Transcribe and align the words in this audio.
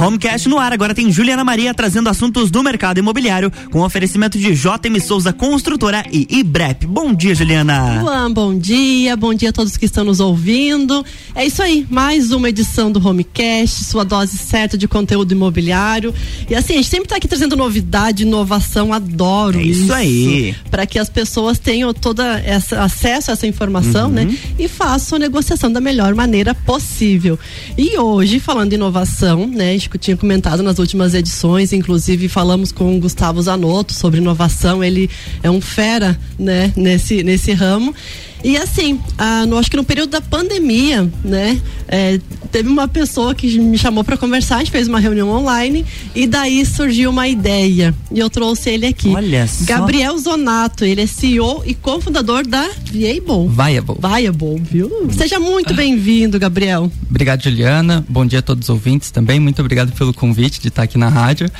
Homecast 0.00 0.48
no 0.48 0.58
ar, 0.58 0.72
agora 0.72 0.94
tem 0.94 1.10
Juliana 1.10 1.42
Maria 1.42 1.74
trazendo 1.74 2.08
assuntos 2.08 2.52
do 2.52 2.62
mercado 2.62 2.98
imobiliário 2.98 3.50
com 3.68 3.80
oferecimento 3.80 4.38
de 4.38 4.54
JM 4.54 5.00
Souza 5.04 5.32
Construtora 5.32 6.04
e 6.12 6.38
IBREP. 6.38 6.86
Bom 6.86 7.12
dia, 7.12 7.34
Juliana. 7.34 8.00
Olá, 8.00 8.28
bom 8.28 8.56
dia, 8.56 9.16
bom 9.16 9.34
dia 9.34 9.50
a 9.50 9.52
todos 9.52 9.76
que 9.76 9.86
estão 9.86 10.04
nos 10.04 10.20
ouvindo. 10.20 11.04
É 11.34 11.44
isso 11.44 11.60
aí, 11.60 11.84
mais 11.90 12.30
uma 12.30 12.48
edição 12.48 12.92
do 12.92 13.04
Homecast, 13.04 13.86
sua 13.86 14.04
dose 14.04 14.38
certa 14.38 14.78
de 14.78 14.86
conteúdo 14.86 15.32
imobiliário. 15.32 16.14
E 16.48 16.54
assim, 16.54 16.74
a 16.74 16.76
gente 16.76 16.88
sempre 16.88 17.06
está 17.06 17.16
aqui 17.16 17.26
trazendo 17.26 17.56
novidade, 17.56 18.22
inovação, 18.22 18.92
adoro 18.92 19.58
é 19.58 19.64
isso. 19.64 19.82
isso 19.82 19.92
aí. 19.92 20.54
Para 20.70 20.86
que 20.86 21.00
as 21.00 21.08
pessoas 21.08 21.58
tenham 21.58 21.92
todo 21.92 22.20
acesso 22.20 23.32
a 23.32 23.34
essa 23.34 23.48
informação, 23.48 24.10
né? 24.10 24.22
uhum. 24.22 24.28
né? 24.28 24.38
E 24.60 24.68
façam 24.68 25.16
a 25.16 25.18
negociação 25.18 25.72
da 25.72 25.80
melhor 25.80 26.14
maneira 26.14 26.54
possível. 26.54 27.36
E 27.76 27.98
hoje, 27.98 28.38
falando 28.38 28.70
de 28.70 28.76
inovação, 28.76 29.48
né? 29.48 29.87
Gente 29.88 29.98
tinha 30.04 30.16
comentado 30.16 30.62
nas 30.62 30.78
últimas 30.78 31.14
edições, 31.14 31.72
inclusive 31.72 32.28
falamos 32.28 32.70
com 32.70 32.96
o 32.96 33.00
Gustavo 33.00 33.40
Zanotto 33.40 33.94
sobre 33.94 34.20
inovação, 34.20 34.84
ele 34.84 35.08
é 35.42 35.50
um 35.50 35.62
fera, 35.62 36.18
né, 36.38 36.72
nesse, 36.76 37.22
nesse 37.22 37.52
ramo. 37.52 37.94
E 38.42 38.56
assim, 38.56 39.00
ah, 39.16 39.44
no, 39.46 39.58
acho 39.58 39.70
que 39.70 39.76
no 39.76 39.84
período 39.84 40.10
da 40.10 40.20
pandemia, 40.20 41.10
né, 41.24 41.60
é, 41.88 42.20
teve 42.50 42.68
uma 42.68 42.86
pessoa 42.86 43.34
que 43.34 43.58
me 43.58 43.76
chamou 43.76 44.04
para 44.04 44.16
conversar, 44.16 44.56
a 44.56 44.58
gente 44.60 44.70
fez 44.70 44.88
uma 44.88 45.00
reunião 45.00 45.28
online 45.30 45.84
e 46.14 46.26
daí 46.26 46.64
surgiu 46.64 47.10
uma 47.10 47.26
ideia 47.26 47.94
e 48.10 48.18
eu 48.18 48.30
trouxe 48.30 48.70
ele 48.70 48.86
aqui. 48.86 49.08
Olha 49.08 49.46
só. 49.46 49.64
Gabriel 49.64 50.16
Zonato, 50.18 50.84
ele 50.84 51.02
é 51.02 51.06
CEO 51.06 51.62
e 51.66 51.74
cofundador 51.74 52.46
da 52.46 52.68
Viable. 52.84 53.48
Viable. 53.48 53.96
Viable, 54.00 54.62
viu? 54.62 55.08
Seja 55.10 55.38
muito 55.40 55.74
bem-vindo, 55.74 56.38
Gabriel. 56.38 56.90
Obrigado, 57.08 57.42
Juliana. 57.42 58.04
Bom 58.08 58.24
dia 58.24 58.38
a 58.38 58.42
todos 58.42 58.64
os 58.64 58.70
ouvintes 58.70 59.10
também. 59.10 59.40
Muito 59.40 59.60
obrigado 59.60 59.92
pelo 59.92 60.14
convite 60.14 60.60
de 60.60 60.68
estar 60.68 60.82
aqui 60.84 60.96
na 60.96 61.08
rádio. 61.08 61.50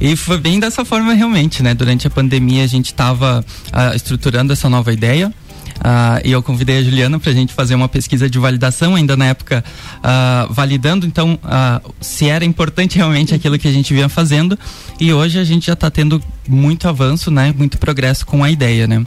E 0.00 0.16
foi 0.16 0.38
bem 0.38 0.58
dessa 0.58 0.84
forma 0.84 1.12
realmente, 1.14 1.62
né? 1.62 1.74
Durante 1.74 2.06
a 2.06 2.10
pandemia 2.10 2.64
a 2.64 2.66
gente 2.66 2.86
estava 2.86 3.44
uh, 3.68 3.96
estruturando 3.96 4.52
essa 4.52 4.68
nova 4.68 4.92
ideia. 4.92 5.32
Uh, 5.76 6.20
e 6.24 6.32
eu 6.32 6.42
convidei 6.42 6.78
a 6.78 6.82
Juliana 6.82 7.18
para 7.18 7.30
a 7.30 7.34
gente 7.34 7.52
fazer 7.52 7.74
uma 7.74 7.88
pesquisa 7.88 8.28
de 8.28 8.38
validação, 8.38 8.94
ainda 8.94 9.16
na 9.16 9.26
época 9.26 9.64
uh, 9.98 10.52
validando, 10.52 11.06
então, 11.06 11.38
uh, 11.44 11.94
se 12.00 12.28
era 12.28 12.44
importante 12.44 12.96
realmente 12.96 13.34
aquilo 13.34 13.58
que 13.58 13.68
a 13.68 13.72
gente 13.72 13.92
vinha 13.92 14.08
fazendo. 14.08 14.58
E 14.98 15.12
hoje 15.12 15.38
a 15.38 15.44
gente 15.44 15.66
já 15.66 15.74
está 15.74 15.90
tendo 15.90 16.22
muito 16.48 16.88
avanço, 16.88 17.30
né? 17.30 17.54
Muito 17.56 17.78
progresso 17.78 18.26
com 18.26 18.42
a 18.42 18.50
ideia, 18.50 18.86
né? 18.86 19.04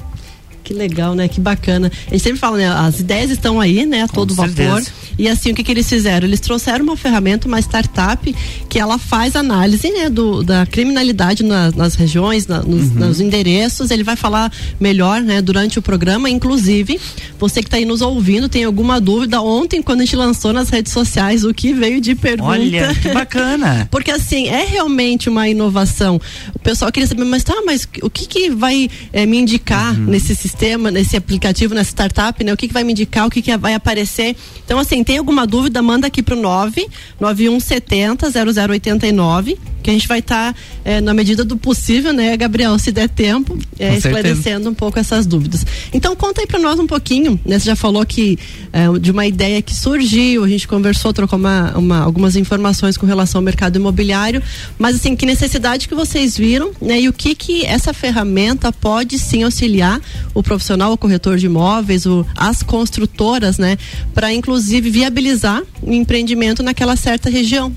Que 0.70 0.73
legal, 0.75 1.16
né? 1.16 1.28
Que 1.28 1.42
bacana. 1.42 1.92
A 2.06 2.12
gente 2.12 2.22
sempre 2.22 2.38
fala, 2.38 2.56
né? 2.56 2.67
As 2.67 3.00
ideias 3.00 3.31
estão 3.31 3.59
aí, 3.59 3.88
né? 3.88 4.03
A 4.03 4.08
todo 4.08 4.36
Com 4.36 4.44
vapor. 4.44 4.56
Certeza. 4.56 4.92
E 5.17 5.28
assim, 5.28 5.52
o 5.52 5.56
que, 5.56 5.64
que 5.64 5.72
eles 5.72 5.89
fizeram? 5.89 6.28
Eles 6.28 6.39
trouxeram 6.39 6.84
uma 6.84 6.95
ferramenta, 6.95 7.48
uma 7.48 7.59
startup, 7.59 8.36
que 8.70 8.78
ela 8.78 9.00
faz 9.00 9.36
análise 9.36 9.90
né, 9.90 10.12
do, 10.12 10.44
da 10.44 10.67
criminalidade 10.67 11.44
na, 11.44 11.72
nas 11.72 11.95
regiões, 11.95 12.45
na, 12.45 12.62
nos, 12.62 12.92
uhum. 12.92 13.08
nos, 13.08 13.20
endereços. 13.20 13.90
Ele 13.90 14.03
vai 14.03 14.16
falar 14.16 14.53
melhor 14.80 15.22
né, 15.22 15.42
durante 15.42 15.80
o 15.80 15.81
programa. 15.81 16.30
Inclusive, 16.30 17.00
você 17.40 17.62
que 17.62 17.67
está 17.67 17.78
aí 17.78 17.86
nos 17.86 18.02
ouvindo, 18.02 18.47
tem 18.47 18.64
alguma 18.64 19.02
dúvida? 19.02 19.42
Ontem, 19.42 19.81
quando 19.81 20.02
a 20.02 20.06
gente 20.06 20.16
lançou 20.16 20.53
nas 20.53 20.70
redes 20.70 20.94
sociais, 20.94 21.44
o 21.44 21.52
que 21.52 21.73
veio 21.73 22.00
de 22.00 22.14
pergunta. 22.14 22.52
Olha, 22.52 22.94
que 22.94 23.09
bacana. 23.09 23.88
Porque 23.92 24.12
assim, 24.12 24.47
é 24.47 24.66
realmente 24.66 25.30
uma 25.30 25.50
inovação. 25.50 26.22
O 26.53 26.59
pessoal 26.59 26.92
queria 26.92 27.08
saber, 27.08 27.25
mas 27.25 27.44
tá, 27.44 27.56
mas 27.66 27.90
o 28.03 28.09
que, 28.09 28.28
que 28.28 28.52
vai 28.52 28.88
é, 29.12 29.25
me 29.25 29.38
indicar 29.38 29.97
uhum. 29.97 30.06
nesse 30.06 30.36
sistema? 30.36 30.58
Sistema, 30.59 30.91
nesse 30.91 31.15
aplicativo, 31.15 31.73
nessa 31.73 31.91
startup, 31.91 32.43
né? 32.43 32.52
O 32.52 32.57
que, 32.57 32.67
que 32.67 32.73
vai 32.73 32.83
me 32.83 32.91
indicar, 32.91 33.25
o 33.25 33.29
que, 33.29 33.41
que 33.41 33.55
vai 33.55 33.73
aparecer. 33.73 34.35
Então, 34.66 34.77
assim, 34.77 35.05
tem 35.05 35.17
alguma 35.17 35.47
dúvida, 35.47 35.81
manda 35.81 36.07
aqui 36.07 36.21
pro 36.21 36.35
9 36.35 36.85
9170 37.17 38.29
0089, 38.29 39.57
que 39.81 39.89
a 39.89 39.94
gente 39.94 40.08
vai 40.08 40.19
estar, 40.19 40.53
tá, 40.53 40.59
é, 40.83 41.02
na 41.02 41.13
medida 41.13 41.44
do 41.44 41.58
possível, 41.58 42.13
né, 42.13 42.35
Gabriel, 42.38 42.77
se 42.80 42.91
der 42.91 43.09
tempo, 43.09 43.58
é, 43.77 43.95
esclarecendo 43.95 44.69
um 44.69 44.73
pouco 44.73 44.99
essas 44.99 45.25
dúvidas. 45.25 45.66
Então, 45.94 46.16
conta 46.16 46.41
aí 46.41 46.47
para 46.47 46.59
nós 46.59 46.79
um 46.79 46.88
pouquinho, 46.88 47.40
né? 47.45 47.59
Você 47.59 47.66
já 47.66 47.75
falou 47.75 48.06
que 48.06 48.38
é, 48.72 48.88
de 49.00 49.12
uma 49.12 49.25
ideia 49.25 49.62
que 49.62 49.73
surgiu, 49.73 50.44
a 50.44 50.50
gente 50.50 50.67
conversou, 50.67 51.13
trocou 51.13 51.38
uma, 51.40 51.78
uma, 51.78 52.00
algumas 52.00 52.35
informações 52.35 52.97
com 52.97 53.06
relação 53.06 53.40
ao 53.40 53.44
mercado 53.44 53.78
imobiliário, 53.78 54.41
mas 54.78 54.95
assim, 54.95 55.16
que 55.16 55.25
necessidade 55.25 55.88
que 55.88 55.96
vocês 55.96 56.38
viram, 56.38 56.72
né? 56.81 57.01
E 57.01 57.09
o 57.09 57.13
que 57.13 57.35
que 57.35 57.66
essa 57.66 57.94
ferramenta 57.94 58.72
pode 58.72 59.17
sim 59.17 59.44
auxiliar 59.44 60.01
o 60.34 60.44
profissional, 60.44 60.91
o 60.94 60.97
corretor 60.97 61.38
de 61.38 61.46
imóveis, 61.46 62.06
o, 62.06 62.25
as 62.35 62.63
construtoras, 62.63 63.57
né, 63.57 63.78
para 64.13 64.34
inclusive 64.34 64.90
viabilizar 64.90 65.61
o 65.81 65.94
empreendimento 65.94 66.63
naquela 66.63 66.96
certa 66.96 67.29
região. 67.29 67.73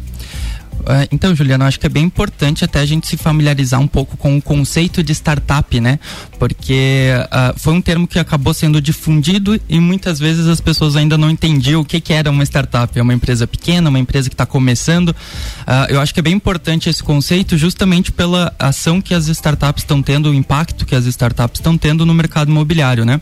É, 0.86 1.08
então, 1.12 1.34
Juliana, 1.34 1.66
acho 1.66 1.78
que 1.78 1.86
é 1.86 1.88
bem 1.88 2.04
importante 2.04 2.64
até 2.64 2.80
a 2.80 2.86
gente 2.86 3.06
se 3.06 3.16
familiarizar 3.16 3.80
um 3.80 3.86
pouco 3.86 4.16
com 4.16 4.36
o 4.36 4.42
conceito 4.42 5.02
de 5.02 5.12
startup, 5.12 5.80
né? 5.80 5.98
Porque 6.38 7.10
uh, 7.26 7.58
foi 7.58 7.72
um 7.72 7.80
termo 7.80 8.06
que 8.06 8.18
acabou 8.18 8.52
sendo 8.52 8.80
difundido 8.80 9.60
e 9.68 9.78
muitas 9.78 10.18
vezes 10.18 10.46
as 10.46 10.60
pessoas 10.60 10.96
ainda 10.96 11.16
não 11.16 11.30
entendiam 11.30 11.80
o 11.80 11.84
que, 11.84 12.00
que 12.00 12.12
era 12.12 12.30
uma 12.30 12.42
startup. 12.44 12.98
É 12.98 13.02
uma 13.02 13.14
empresa 13.14 13.46
pequena, 13.46 13.88
uma 13.88 13.98
empresa 13.98 14.28
que 14.28 14.34
está 14.34 14.46
começando. 14.46 15.08
Uh, 15.10 15.14
eu 15.88 16.00
acho 16.00 16.12
que 16.12 16.20
é 16.20 16.22
bem 16.22 16.34
importante 16.34 16.88
esse 16.88 17.02
conceito 17.02 17.56
justamente 17.56 18.10
pela 18.10 18.52
ação 18.58 19.00
que 19.00 19.14
as 19.14 19.28
startups 19.28 19.82
estão 19.82 20.02
tendo, 20.02 20.30
o 20.30 20.34
impacto 20.34 20.84
que 20.84 20.94
as 20.94 21.06
startups 21.06 21.60
estão 21.60 21.78
tendo 21.78 22.04
no 22.04 22.14
mercado 22.14 22.50
imobiliário, 22.50 23.04
né? 23.04 23.20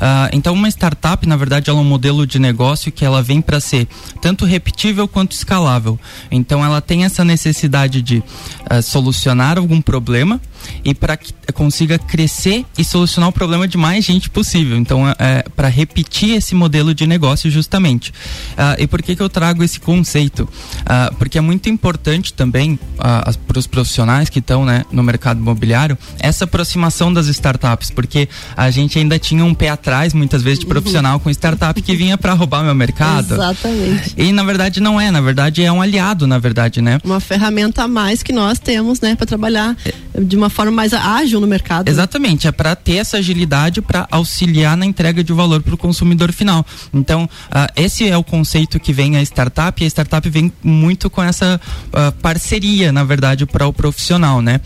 Uh, 0.00 0.32
então, 0.32 0.54
uma 0.54 0.68
startup, 0.68 1.28
na 1.28 1.36
verdade, 1.36 1.68
ela 1.68 1.78
é 1.78 1.82
um 1.82 1.84
modelo 1.84 2.26
de 2.26 2.38
negócio 2.38 2.90
que 2.90 3.04
ela 3.04 3.22
vem 3.22 3.42
para 3.42 3.60
ser 3.60 3.86
tanto 4.20 4.46
repetível 4.46 5.06
quanto 5.06 5.32
escalável. 5.32 6.00
Então, 6.30 6.64
ela 6.64 6.80
tem 6.90 7.04
essa 7.04 7.24
necessidade 7.24 8.02
de 8.02 8.18
uh, 8.18 8.82
solucionar 8.82 9.58
algum 9.58 9.80
problema 9.80 10.40
e 10.84 10.94
para 10.94 11.16
que 11.16 11.32
consiga 11.52 11.98
crescer 11.98 12.64
e 12.78 12.84
solucionar 12.84 13.28
o 13.28 13.32
problema 13.32 13.66
de 13.66 13.76
mais 13.76 14.04
gente 14.04 14.30
possível. 14.30 14.76
Então, 14.76 15.08
é, 15.08 15.14
é 15.18 15.44
para 15.54 15.68
repetir 15.68 16.36
esse 16.36 16.54
modelo 16.54 16.94
de 16.94 17.06
negócio 17.06 17.50
justamente. 17.50 18.10
Uh, 18.10 18.76
e 18.78 18.86
por 18.86 19.02
que, 19.02 19.16
que 19.16 19.22
eu 19.22 19.28
trago 19.28 19.62
esse 19.62 19.80
conceito? 19.80 20.42
Uh, 20.42 21.14
porque 21.16 21.38
é 21.38 21.40
muito 21.40 21.68
importante 21.68 22.32
também 22.32 22.78
uh, 22.98 23.38
para 23.46 23.58
os 23.58 23.66
profissionais 23.66 24.28
que 24.28 24.38
estão 24.38 24.64
né, 24.64 24.84
no 24.90 25.02
mercado 25.02 25.38
imobiliário 25.40 25.96
essa 26.18 26.44
aproximação 26.44 27.12
das 27.12 27.26
startups, 27.26 27.90
porque 27.90 28.28
a 28.56 28.70
gente 28.70 28.98
ainda 28.98 29.18
tinha 29.18 29.44
um 29.44 29.54
pé 29.54 29.68
atrás 29.68 30.12
muitas 30.14 30.42
vezes 30.42 30.60
de 30.60 30.66
uhum. 30.66 30.70
profissional 30.70 31.20
com 31.20 31.30
startup 31.30 31.80
que 31.80 31.96
vinha 31.96 32.16
para 32.16 32.32
roubar 32.32 32.62
meu 32.62 32.74
mercado. 32.74 33.34
Exatamente. 33.34 34.14
E 34.16 34.32
na 34.32 34.42
verdade 34.42 34.80
não 34.80 35.00
é, 35.00 35.10
na 35.10 35.20
verdade 35.20 35.62
é 35.62 35.70
um 35.72 35.80
aliado, 35.80 36.26
na 36.26 36.38
verdade, 36.38 36.80
né? 36.80 36.98
Uma 37.04 37.20
ferramenta 37.20 37.84
a 37.84 37.88
mais 37.88 38.22
que 38.22 38.32
nós 38.32 38.58
temos, 38.58 39.00
né, 39.00 39.14
para 39.14 39.26
trabalhar 39.26 39.76
de 40.24 40.36
uma 40.36 40.50
forma 40.50 40.72
mais 40.72 40.92
ágil 40.92 41.40
no 41.40 41.46
mercado. 41.46 41.86
Né? 41.86 41.92
Exatamente, 41.92 42.46
é 42.46 42.52
para 42.52 42.74
ter 42.76 42.96
essa 42.96 43.18
agilidade 43.18 43.82
para 43.82 44.06
auxiliar 44.10 44.76
na 44.76 44.86
entrega 44.86 45.22
de 45.22 45.32
valor 45.32 45.62
para 45.62 45.74
o 45.74 45.78
consumidor 45.78 46.32
final. 46.32 46.64
Então, 46.92 47.24
uh, 47.24 47.72
esse 47.76 48.08
é 48.08 48.16
o 48.16 48.24
conceito 48.24 48.78
que 48.78 48.92
vem 48.92 49.16
a 49.16 49.22
startup 49.22 49.82
e 49.82 49.86
a 49.86 49.88
startup 49.88 50.28
vem 50.28 50.52
muito 50.62 51.08
com 51.08 51.22
essa 51.22 51.60
uh, 51.88 52.12
parceria, 52.20 52.92
na 52.92 53.04
verdade, 53.04 53.46
para 53.46 53.66
o 53.66 53.72
profissional, 53.72 54.40
né? 54.42 54.60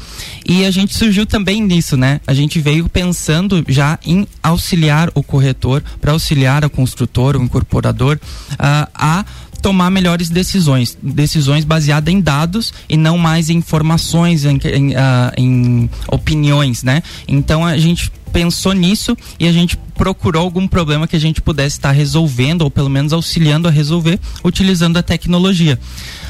E 0.47 0.65
a 0.65 0.71
gente 0.71 0.95
surgiu 0.95 1.27
também 1.27 1.63
nisso, 1.63 1.97
né? 1.97 2.21
A 2.27 2.35
gente 2.35 2.61
veio 2.61 2.89
pensando 2.89 3.65
já 3.69 3.99
em 4.05 4.27
auxiliar 4.43 5.11
o 5.15 5.23
corretor, 5.23 5.83
para 6.01 6.13
auxiliar 6.13 6.65
o 6.65 6.71
construtor, 6.71 7.37
o 7.37 7.43
incorporador 7.43 8.19
uh, 8.53 8.89
a 8.95 9.25
tomar 9.65 9.89
melhores 9.89 10.29
decisões, 10.29 10.95
decisões 11.03 11.65
baseadas 11.65 12.13
em 12.13 12.21
dados 12.21 12.75
e 12.87 12.99
não 12.99 13.17
mais 13.17 13.49
em 13.49 13.57
informações, 13.57 14.45
em, 14.45 14.61
em, 14.63 14.91
uh, 14.91 15.33
em 15.39 15.91
opiniões, 16.07 16.83
né? 16.83 17.03
Então 17.27 17.65
a 17.65 17.79
gente 17.79 18.13
pensou 18.31 18.75
nisso 18.75 19.17
e 19.41 19.49
a 19.49 19.53
gente 19.53 19.79
procurou 19.95 20.43
algum 20.43 20.69
problema 20.69 21.09
que 21.09 21.17
a 21.17 21.19
gente 21.19 21.41
pudesse 21.41 21.77
estar 21.77 21.93
resolvendo 21.93 22.61
ou 22.61 22.71
pelo 22.71 22.91
menos 22.91 23.15
auxiliando 23.15 23.67
a 23.67 23.71
resolver 23.71 24.21
utilizando 24.45 24.99
a 24.99 25.03
tecnologia. 25.03 25.79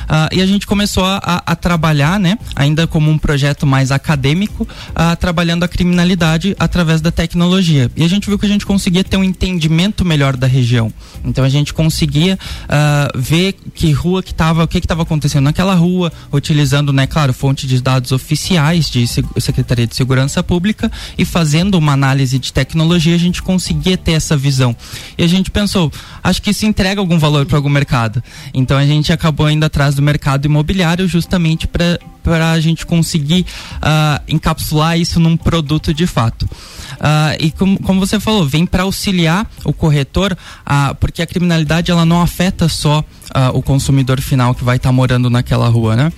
Uh, 0.04 0.34
e 0.36 0.40
a 0.40 0.46
gente 0.46 0.66
começou 0.66 1.04
a, 1.04 1.42
a, 1.46 1.56
trabalhar, 1.56 2.18
né, 2.20 2.38
ainda 2.54 2.86
como 2.86 3.10
um 3.10 3.18
projeto 3.18 3.66
mais 3.66 3.90
acadêmico, 3.90 4.64
uh, 4.64 5.16
trabalhando 5.18 5.62
a 5.62 5.68
criminalidade 5.68 6.54
através 6.58 7.00
da 7.00 7.10
tecnologia. 7.10 7.90
E 7.96 8.04
a 8.04 8.08
gente 8.08 8.28
viu 8.28 8.38
que 8.38 8.46
a 8.46 8.48
gente 8.48 8.66
conseguia 8.66 9.02
ter 9.02 9.16
um 9.16 9.24
entendimento 9.24 10.04
melhor 10.04 10.36
da 10.36 10.46
região. 10.46 10.92
Então 11.24 11.44
a 11.44 11.48
gente 11.48 11.72
conseguia 11.72 12.38
uh, 12.64 13.18
ver 13.18 13.54
que 13.74 13.92
rua 13.92 14.22
que 14.22 14.32
estava, 14.32 14.64
o 14.64 14.68
que 14.68 14.78
estava 14.78 15.02
acontecendo 15.02 15.44
naquela 15.44 15.74
rua, 15.74 16.12
utilizando, 16.32 16.92
né, 16.92 17.06
claro, 17.06 17.32
fonte 17.32 17.66
de 17.66 17.80
dados 17.80 18.12
oficiais 18.12 18.90
de 18.90 19.06
Secretaria 19.06 19.86
de 19.86 19.94
Segurança 19.94 20.42
Pública 20.42 20.90
e 21.16 21.24
fazendo 21.24 21.76
uma 21.76 21.92
análise 21.92 22.38
de 22.38 22.52
tecnologia, 22.52 23.14
a 23.14 23.18
gente 23.18 23.42
conseguia 23.42 23.96
ter 23.96 24.12
essa 24.12 24.36
visão. 24.36 24.76
E 25.16 25.24
a 25.24 25.26
gente 25.26 25.50
pensou, 25.50 25.90
acho 26.22 26.42
que 26.42 26.50
isso 26.50 26.66
entrega 26.66 27.00
algum 27.00 27.18
valor 27.18 27.46
para 27.46 27.56
algum 27.56 27.68
mercado. 27.68 28.22
Então 28.52 28.76
a 28.76 28.86
gente 28.86 29.12
acabou 29.12 29.48
indo 29.50 29.64
atrás 29.64 29.93
do 29.94 30.02
mercado 30.02 30.46
imobiliário 30.46 31.06
justamente 31.08 31.66
para 31.66 31.98
para 32.24 32.52
a 32.52 32.58
gente 32.58 32.86
conseguir 32.86 33.44
uh, 33.76 34.24
encapsular 34.26 34.98
isso 34.98 35.20
num 35.20 35.36
produto 35.36 35.92
de 35.92 36.06
fato. 36.06 36.44
Uh, 36.44 37.36
e 37.38 37.50
como, 37.50 37.78
como 37.80 38.00
você 38.00 38.18
falou, 38.18 38.46
vem 38.46 38.64
para 38.64 38.84
auxiliar 38.84 39.48
o 39.62 39.72
corretor, 39.74 40.32
uh, 40.32 40.94
porque 40.94 41.20
a 41.20 41.26
criminalidade 41.26 41.90
ela 41.90 42.06
não 42.06 42.22
afeta 42.22 42.66
só 42.66 43.00
uh, 43.00 43.04
o 43.52 43.60
consumidor 43.60 44.20
final 44.22 44.54
que 44.54 44.64
vai 44.64 44.76
estar 44.76 44.88
tá 44.88 44.92
morando 44.92 45.28
naquela 45.28 45.68
rua, 45.68 45.94
né? 45.94 46.12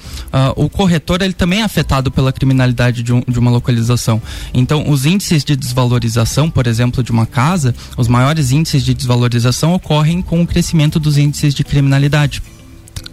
o 0.55 0.69
corretor 0.69 1.23
ele 1.23 1.33
também 1.33 1.61
é 1.61 1.63
afetado 1.63 2.11
pela 2.11 2.31
criminalidade 2.33 3.03
de, 3.03 3.13
um, 3.13 3.23
de 3.27 3.39
uma 3.39 3.51
localização. 3.51 4.23
Então, 4.53 4.89
os 4.89 5.07
índices 5.07 5.43
de 5.43 5.57
desvalorização, 5.57 6.51
por 6.51 6.67
exemplo, 6.67 7.03
de 7.03 7.11
uma 7.11 7.27
casa, 7.27 7.75
os 7.97 8.07
maiores 8.07 8.53
índices 8.53 8.85
de 8.85 8.95
desvalorização 8.95 9.75
ocorrem 9.75 10.21
com 10.23 10.43
o 10.43 10.47
crescimento 10.47 11.01
dos 11.01 11.17
índices 11.17 11.55
de 11.55 11.65
criminalidade. 11.65 12.43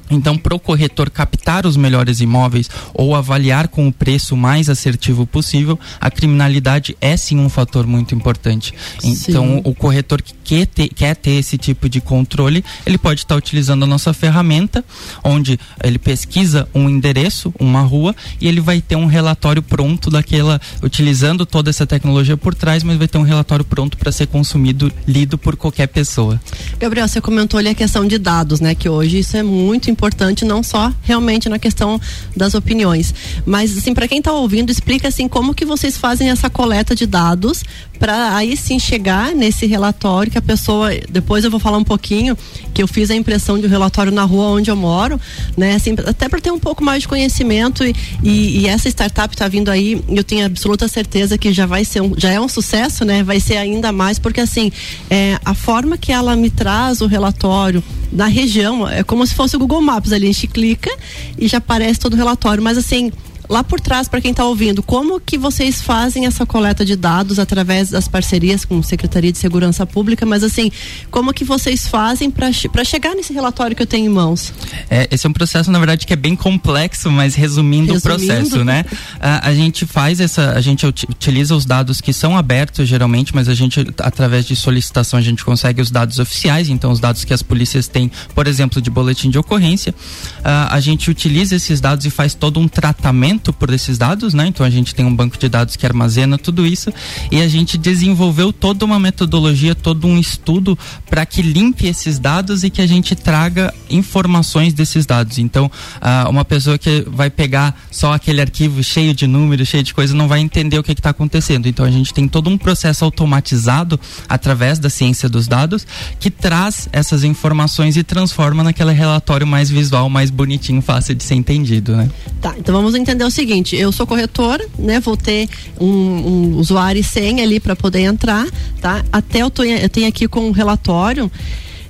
Então, 0.09 0.37
para 0.37 0.55
o 0.55 0.59
corretor 0.59 1.09
captar 1.09 1.65
os 1.65 1.77
melhores 1.77 2.19
imóveis 2.19 2.69
ou 2.93 3.15
avaliar 3.15 3.67
com 3.67 3.87
o 3.87 3.91
preço 3.91 4.35
mais 4.35 4.69
assertivo 4.69 5.25
possível, 5.25 5.79
a 5.99 6.11
criminalidade 6.11 6.95
é 6.99 7.15
sim 7.17 7.39
um 7.39 7.49
fator 7.49 7.87
muito 7.87 8.13
importante. 8.13 8.73
Então, 9.03 9.45
sim. 9.45 9.61
o 9.63 9.73
corretor 9.73 10.21
que 10.21 10.33
quer 10.43 10.67
ter, 10.67 10.89
quer 10.89 11.15
ter 11.15 11.31
esse 11.31 11.57
tipo 11.57 11.87
de 11.87 12.01
controle, 12.01 12.63
ele 12.85 12.97
pode 12.97 13.21
estar 13.21 13.35
utilizando 13.35 13.83
a 13.83 13.87
nossa 13.87 14.13
ferramenta, 14.13 14.83
onde 15.23 15.59
ele 15.83 15.97
pesquisa 15.97 16.67
um 16.73 16.89
endereço, 16.89 17.53
uma 17.59 17.81
rua, 17.81 18.15
e 18.39 18.47
ele 18.47 18.59
vai 18.61 18.81
ter 18.81 18.95
um 18.95 19.05
relatório 19.05 19.61
pronto 19.61 20.09
daquela, 20.09 20.59
utilizando 20.81 21.45
toda 21.45 21.69
essa 21.69 21.85
tecnologia 21.85 22.37
por 22.37 22.53
trás, 22.53 22.83
mas 22.83 22.97
vai 22.97 23.07
ter 23.07 23.17
um 23.17 23.23
relatório 23.23 23.65
pronto 23.65 23.97
para 23.97 24.11
ser 24.11 24.27
consumido, 24.27 24.91
lido 25.07 25.37
por 25.37 25.55
qualquer 25.55 25.87
pessoa. 25.87 26.39
Gabriel, 26.79 27.07
você 27.07 27.21
comentou 27.21 27.57
ali 27.57 27.69
a 27.69 27.75
questão 27.75 28.05
de 28.05 28.17
dados, 28.17 28.59
né? 28.59 28.75
Que 28.75 28.89
hoje 28.89 29.19
isso 29.19 29.37
é 29.37 29.43
muito 29.43 29.89
importante, 29.93 30.43
não 30.43 30.61
só 30.61 30.91
realmente 31.03 31.47
na 31.47 31.57
questão 31.57 31.99
das 32.35 32.53
opiniões, 32.53 33.13
mas 33.45 33.77
assim, 33.77 33.93
para 33.93 34.07
quem 34.07 34.17
está 34.17 34.33
ouvindo, 34.33 34.71
explica 34.71 35.07
assim 35.07 35.27
como 35.27 35.53
que 35.53 35.65
vocês 35.65 35.97
fazem 35.97 36.29
essa 36.29 36.49
coleta 36.49 36.95
de 36.95 37.05
dados 37.05 37.63
para 37.99 38.35
aí 38.35 38.57
sim 38.57 38.77
chegar 38.79 39.33
nesse 39.33 39.65
relatório 39.65 40.29
que 40.29 40.37
a 40.37 40.41
pessoa, 40.41 40.89
depois 41.09 41.45
eu 41.45 41.51
vou 41.51 41.59
falar 41.59 41.77
um 41.77 41.83
pouquinho 41.85 42.37
que 42.73 42.83
eu 42.83 42.87
fiz 42.87 43.09
a 43.09 43.15
impressão 43.15 43.57
de 43.57 43.65
um 43.65 43.69
relatório 43.69 44.11
na 44.11 44.23
rua 44.23 44.47
onde 44.47 44.69
eu 44.69 44.75
moro, 44.75 45.17
né? 45.55 45.75
Assim, 45.75 45.95
até 46.05 46.27
para 46.27 46.41
ter 46.41 46.51
um 46.51 46.59
pouco 46.59 46.83
mais 46.83 47.03
de 47.03 47.07
conhecimento 47.07 47.83
e, 47.83 47.95
e, 48.21 48.59
e 48.59 48.67
essa 48.67 48.89
startup 48.89 49.33
está 49.33 49.47
vindo 49.47 49.69
aí, 49.69 50.03
eu 50.09 50.23
tenho 50.23 50.45
absoluta 50.45 50.87
certeza 50.89 51.37
que 51.37 51.53
já 51.53 51.65
vai 51.65 51.85
ser 51.85 52.01
um, 52.01 52.13
já 52.17 52.31
é 52.31 52.41
um 52.41 52.49
sucesso, 52.49 53.05
né? 53.05 53.23
Vai 53.23 53.39
ser 53.39 53.55
ainda 53.55 53.91
mais 53.93 54.19
porque 54.19 54.41
assim, 54.41 54.69
é, 55.09 55.39
a 55.45 55.53
forma 55.53 55.97
que 55.97 56.11
ela 56.11 56.35
me 56.35 56.49
traz 56.49 56.99
o 56.99 57.07
relatório 57.07 57.81
da 58.11 58.27
região 58.27 58.87
é 58.87 59.03
como 59.03 59.25
se 59.25 59.33
fosse 59.33 59.55
o 59.55 59.59
Google 59.59 59.81
Maps 59.83 60.11
ali, 60.11 60.25
a 60.25 60.31
gente 60.31 60.47
clica 60.47 60.89
e 61.37 61.47
já 61.47 61.57
aparece 61.57 61.99
todo 61.99 62.13
o 62.13 62.17
relatório, 62.17 62.63
mas 62.63 62.77
assim, 62.77 63.11
lá 63.49 63.63
por 63.63 63.79
trás, 63.79 64.07
para 64.07 64.21
quem 64.21 64.31
está 64.31 64.45
ouvindo, 64.45 64.81
como 64.81 65.19
que 65.19 65.37
vocês 65.37 65.81
fazem 65.81 66.25
essa 66.25 66.45
coleta 66.45 66.85
de 66.85 66.95
dados 66.95 67.39
através 67.39 67.89
das 67.89 68.07
parcerias 68.07 68.65
com 68.65 68.79
a 68.79 68.83
Secretaria 68.83 69.31
de 69.31 69.37
Segurança 69.37 69.85
Pública, 69.85 70.25
mas 70.25 70.43
assim, 70.43 70.71
como 71.11 71.33
que 71.33 71.43
vocês 71.43 71.87
fazem 71.87 72.31
para 72.31 72.51
chegar 72.83 73.15
nesse 73.15 73.33
relatório 73.33 73.75
que 73.75 73.81
eu 73.81 73.87
tenho 73.87 74.05
em 74.05 74.09
mãos? 74.09 74.53
É, 74.89 75.07
esse 75.11 75.25
é 75.25 75.29
um 75.29 75.33
processo, 75.33 75.71
na 75.71 75.79
verdade, 75.79 76.05
que 76.05 76.13
é 76.13 76.15
bem 76.15 76.35
complexo, 76.35 77.11
mas 77.11 77.35
resumindo, 77.35 77.93
resumindo. 77.93 77.97
o 77.97 78.01
processo, 78.01 78.63
né? 78.63 78.85
A, 79.19 79.49
a, 79.49 79.53
gente 79.53 79.85
faz 79.85 80.19
essa, 80.19 80.51
a 80.51 80.61
gente 80.61 80.85
utiliza 80.85 81.55
os 81.55 81.65
dados 81.65 82.01
que 82.01 82.13
são 82.13 82.37
abertos 82.37 82.87
geralmente, 82.87 83.35
mas 83.35 83.49
a 83.49 83.53
gente, 83.53 83.85
através 83.99 84.45
de 84.45 84.55
solicitação, 84.55 85.19
a 85.19 85.21
gente 85.21 85.43
consegue 85.43 85.81
os 85.81 85.91
dados 85.91 86.19
oficiais, 86.19 86.69
então 86.69 86.91
os 86.91 86.99
dados 86.99 87.23
que 87.23 87.33
as 87.33 87.41
polícias 87.41 87.87
têm, 87.87 88.11
por 88.33 88.47
exemplo, 88.47 88.81
de 88.81 88.89
boletim 88.89 89.29
de 89.29 89.37
ocorrência. 89.37 89.93
Uh, 90.39 90.69
a 90.69 90.79
gente 90.79 91.09
utiliza 91.09 91.55
esses 91.55 91.81
dados 91.81 92.05
e 92.05 92.09
faz 92.09 92.33
todo 92.33 92.59
um 92.59 92.67
tratamento 92.67 93.32
por 93.37 93.71
esses 93.71 93.97
dados, 93.97 94.33
né? 94.33 94.47
Então 94.47 94.65
a 94.65 94.69
gente 94.69 94.93
tem 94.93 95.05
um 95.05 95.15
banco 95.15 95.37
de 95.37 95.49
dados 95.49 95.75
que 95.75 95.85
armazena 95.85 96.37
tudo 96.37 96.65
isso 96.65 96.93
e 97.31 97.41
a 97.41 97.47
gente 97.47 97.77
desenvolveu 97.77 98.51
toda 98.51 98.85
uma 98.85 98.99
metodologia, 98.99 99.73
todo 99.73 100.05
um 100.05 100.17
estudo 100.17 100.77
para 101.09 101.25
que 101.25 101.41
limpe 101.41 101.87
esses 101.87 102.19
dados 102.19 102.63
e 102.63 102.69
que 102.69 102.81
a 102.81 102.87
gente 102.87 103.15
traga 103.15 103.73
informações 103.89 104.73
desses 104.73 105.05
dados. 105.05 105.37
Então, 105.37 105.65
uh, 105.65 106.29
uma 106.29 106.45
pessoa 106.45 106.77
que 106.77 107.05
vai 107.07 107.29
pegar 107.29 107.75
só 107.91 108.13
aquele 108.13 108.41
arquivo 108.41 108.83
cheio 108.83 109.13
de 109.13 109.27
números, 109.27 109.67
cheio 109.67 109.83
de 109.83 109.93
coisa, 109.93 110.13
não 110.13 110.27
vai 110.27 110.39
entender 110.39 110.77
o 110.77 110.83
que 110.83 110.91
está 110.91 111.09
acontecendo. 111.09 111.67
Então 111.67 111.85
a 111.85 111.91
gente 111.91 112.13
tem 112.13 112.27
todo 112.27 112.49
um 112.49 112.57
processo 112.57 113.05
automatizado 113.05 113.99
através 114.27 114.79
da 114.79 114.89
ciência 114.89 115.29
dos 115.29 115.47
dados 115.47 115.85
que 116.19 116.29
traz 116.29 116.87
essas 116.91 117.23
informações 117.23 117.97
e 117.97 118.03
transforma 118.03 118.63
naquele 118.63 118.91
relatório 118.91 119.45
mais 119.47 119.69
visual, 119.69 120.09
mais 120.09 120.29
bonitinho, 120.29 120.81
fácil 120.81 121.15
de 121.15 121.23
ser 121.23 121.35
entendido, 121.35 121.95
né? 121.95 122.09
Tá, 122.41 122.55
então 122.57 122.75
vamos 122.75 122.95
entender 122.95 123.22
é 123.23 123.27
o 123.27 123.31
seguinte, 123.31 123.75
eu 123.75 123.91
sou 123.91 124.05
corretora, 124.05 124.65
né? 124.77 124.99
Vou 124.99 125.17
ter 125.17 125.49
um, 125.79 125.87
um 125.87 126.57
usuário 126.57 126.99
e 126.99 127.03
senha 127.03 127.43
ali 127.43 127.59
para 127.59 127.75
poder 127.75 128.01
entrar, 128.01 128.47
tá? 128.81 129.03
Até 129.11 129.41
eu, 129.41 129.49
tô, 129.49 129.63
eu 129.63 129.89
tenho 129.89 130.07
aqui 130.07 130.27
com 130.27 130.47
um 130.47 130.51
relatório 130.51 131.31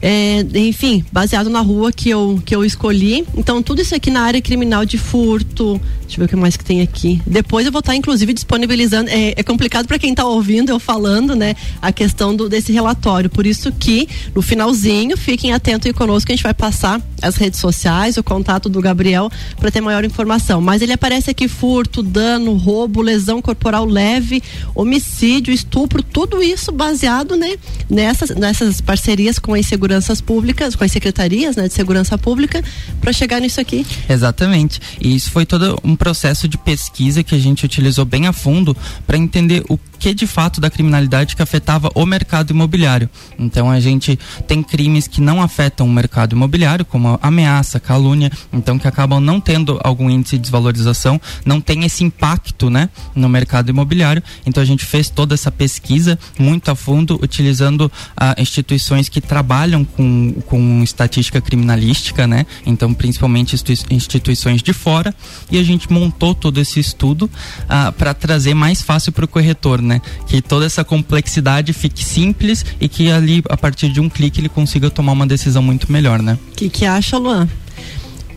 é, 0.06 0.46
enfim, 0.56 1.06
baseado 1.14 1.50
na 1.50 1.62
rua 1.62 1.90
que 1.90 2.10
eu, 2.10 2.38
que 2.46 2.54
eu 2.54 2.66
escolhi. 2.66 3.26
Então, 3.38 3.64
tudo 3.64 3.82
isso 3.82 3.96
aqui 3.96 4.12
na 4.12 4.22
área 4.22 4.42
criminal 4.42 4.84
de 4.84 4.98
furto. 4.98 5.80
Deixa 6.02 6.16
eu 6.16 6.20
ver 6.20 6.26
o 6.26 6.28
que 6.28 6.36
mais 6.36 6.58
que 6.58 6.66
tem 6.66 6.82
aqui. 6.82 7.22
Depois 7.26 7.66
eu 7.66 7.72
vou 7.72 7.80
estar, 7.80 7.96
inclusive, 7.96 8.34
disponibilizando. 8.34 9.10
É, 9.10 9.34
é 9.38 9.44
complicado 9.44 9.88
para 9.88 9.98
quem 9.98 10.12
está 10.12 10.26
ouvindo 10.26 10.70
eu 10.70 10.78
falando, 10.78 11.38
né? 11.38 11.56
A 11.82 11.94
questão 11.94 12.36
do, 12.36 12.50
desse 12.50 12.74
relatório. 12.74 13.30
Por 13.30 13.48
isso 13.48 13.72
que, 13.72 14.10
no 14.36 14.42
finalzinho, 14.42 15.16
fiquem 15.16 15.54
atentos 15.54 15.88
aí 15.88 15.94
conosco 15.94 16.30
a 16.30 16.36
gente 16.36 16.44
vai 16.44 16.54
passar 16.54 17.02
as 17.22 17.38
redes 17.38 17.62
sociais, 17.62 18.18
o 18.18 18.24
contato 18.24 18.68
do 18.68 18.82
Gabriel 18.82 19.32
para 19.56 19.72
ter 19.72 19.80
maior 19.80 20.04
informação. 20.04 20.60
Mas 20.60 20.82
ele 20.82 20.92
aparece 20.92 21.32
aqui 21.32 21.48
furto, 21.48 22.04
dano, 22.04 22.56
roubo, 22.56 23.02
lesão 23.02 23.42
corporal 23.42 23.86
leve, 23.86 24.44
homicídio, 24.76 25.54
estupro, 25.54 26.04
tudo 26.04 26.44
isso 26.44 26.74
baseado, 26.74 27.38
né? 27.38 27.56
Nessas, 27.90 28.32
nessas 28.32 28.82
parcerias 28.82 29.40
com 29.40 29.54
a 29.54 29.60
insegurança 29.60 29.93
seguranças 29.94 30.22
públicas, 30.22 30.76
com 30.76 30.84
as 30.84 30.92
secretarias 30.92 31.56
né, 31.56 31.68
de 31.68 31.74
segurança 31.74 32.18
pública, 32.18 32.64
para 33.00 33.14
chegar 33.14 33.40
nisso 33.40 33.62
aqui. 33.62 33.86
Exatamente. 34.10 34.80
E 35.00 35.16
isso 35.16 35.30
foi 35.30 35.46
todo 35.46 35.80
um 35.84 35.96
processo 35.96 36.48
de 36.48 36.58
pesquisa 36.58 37.24
que 37.24 37.36
a 37.36 37.40
gente 37.40 37.66
utilizou 37.66 38.06
bem 38.06 38.28
a 38.28 38.34
fundo 38.34 38.76
para 39.06 39.18
entender 39.18 39.64
o 39.70 39.78
que 40.04 40.14
de 40.14 40.28
fato 40.28 40.60
da 40.60 40.70
criminalidade 40.70 41.34
que 41.34 41.42
afetava 41.42 41.90
o 41.96 42.06
mercado 42.06 42.52
imobiliário. 42.52 43.10
Então 43.40 43.72
a 43.72 43.80
gente 43.80 44.20
tem 44.46 44.62
crimes 44.62 45.08
que 45.08 45.22
não 45.22 45.42
afetam 45.42 45.88
o 45.88 45.90
mercado 45.90 46.36
imobiliário, 46.36 46.84
como 46.84 47.18
ameaça, 47.22 47.80
calúnia, 47.80 48.30
então 48.52 48.78
que 48.78 48.86
acabam 48.86 49.22
não 49.22 49.40
tendo 49.40 49.80
algum 49.82 50.10
índice 50.10 50.36
de 50.36 50.42
desvalorização, 50.42 51.22
não 51.46 51.62
tem 51.62 51.86
esse 51.86 52.04
impacto, 52.04 52.70
né, 52.70 52.90
no 53.16 53.30
mercado 53.30 53.70
imobiliário. 53.70 54.22
Então 54.46 54.62
a 54.62 54.66
gente 54.66 54.84
fez 54.84 55.10
toda 55.10 55.36
essa 55.36 55.50
pesquisa 55.50 56.20
muito 56.38 56.70
a 56.70 56.76
fundo, 56.76 57.18
utilizando 57.24 57.90
ah, 58.18 58.36
instituições 58.38 59.08
que 59.08 59.22
trabalham 59.22 59.86
com, 59.86 60.34
com 60.46 60.84
estatística 60.84 61.40
criminalística, 61.40 62.28
né? 62.28 62.46
Então 62.66 62.94
principalmente 62.94 63.56
instituições 63.90 64.62
de 64.62 64.74
fora 64.74 65.16
e 65.50 65.58
a 65.58 65.64
gente 65.64 65.90
montou 65.90 66.36
todo 66.36 66.60
esse 66.60 66.78
estudo 66.78 67.30
ah, 67.70 67.94
para 67.94 68.14
trazer 68.14 68.54
mais 68.54 68.82
fácil 68.82 69.14
para 69.14 69.24
o 69.24 69.30
corretor, 69.30 69.82
né? 69.82 69.93
Né? 69.94 70.02
Que 70.28 70.42
toda 70.42 70.66
essa 70.66 70.84
complexidade 70.84 71.72
fique 71.74 72.04
simples 72.04 72.66
e 72.80 72.88
que 72.88 73.12
ali, 73.12 73.44
a 73.50 73.58
partir 73.58 73.90
de 73.90 74.00
um 74.00 74.10
clique, 74.10 74.40
ele 74.40 74.50
consiga 74.50 74.90
tomar 74.90 75.12
uma 75.12 75.28
decisão 75.28 75.62
muito 75.62 75.92
melhor, 75.92 76.22
né? 76.22 76.38
O 76.52 76.56
que, 76.56 76.70
que 76.70 76.86
acha, 76.86 77.18
Luan? 77.18 77.48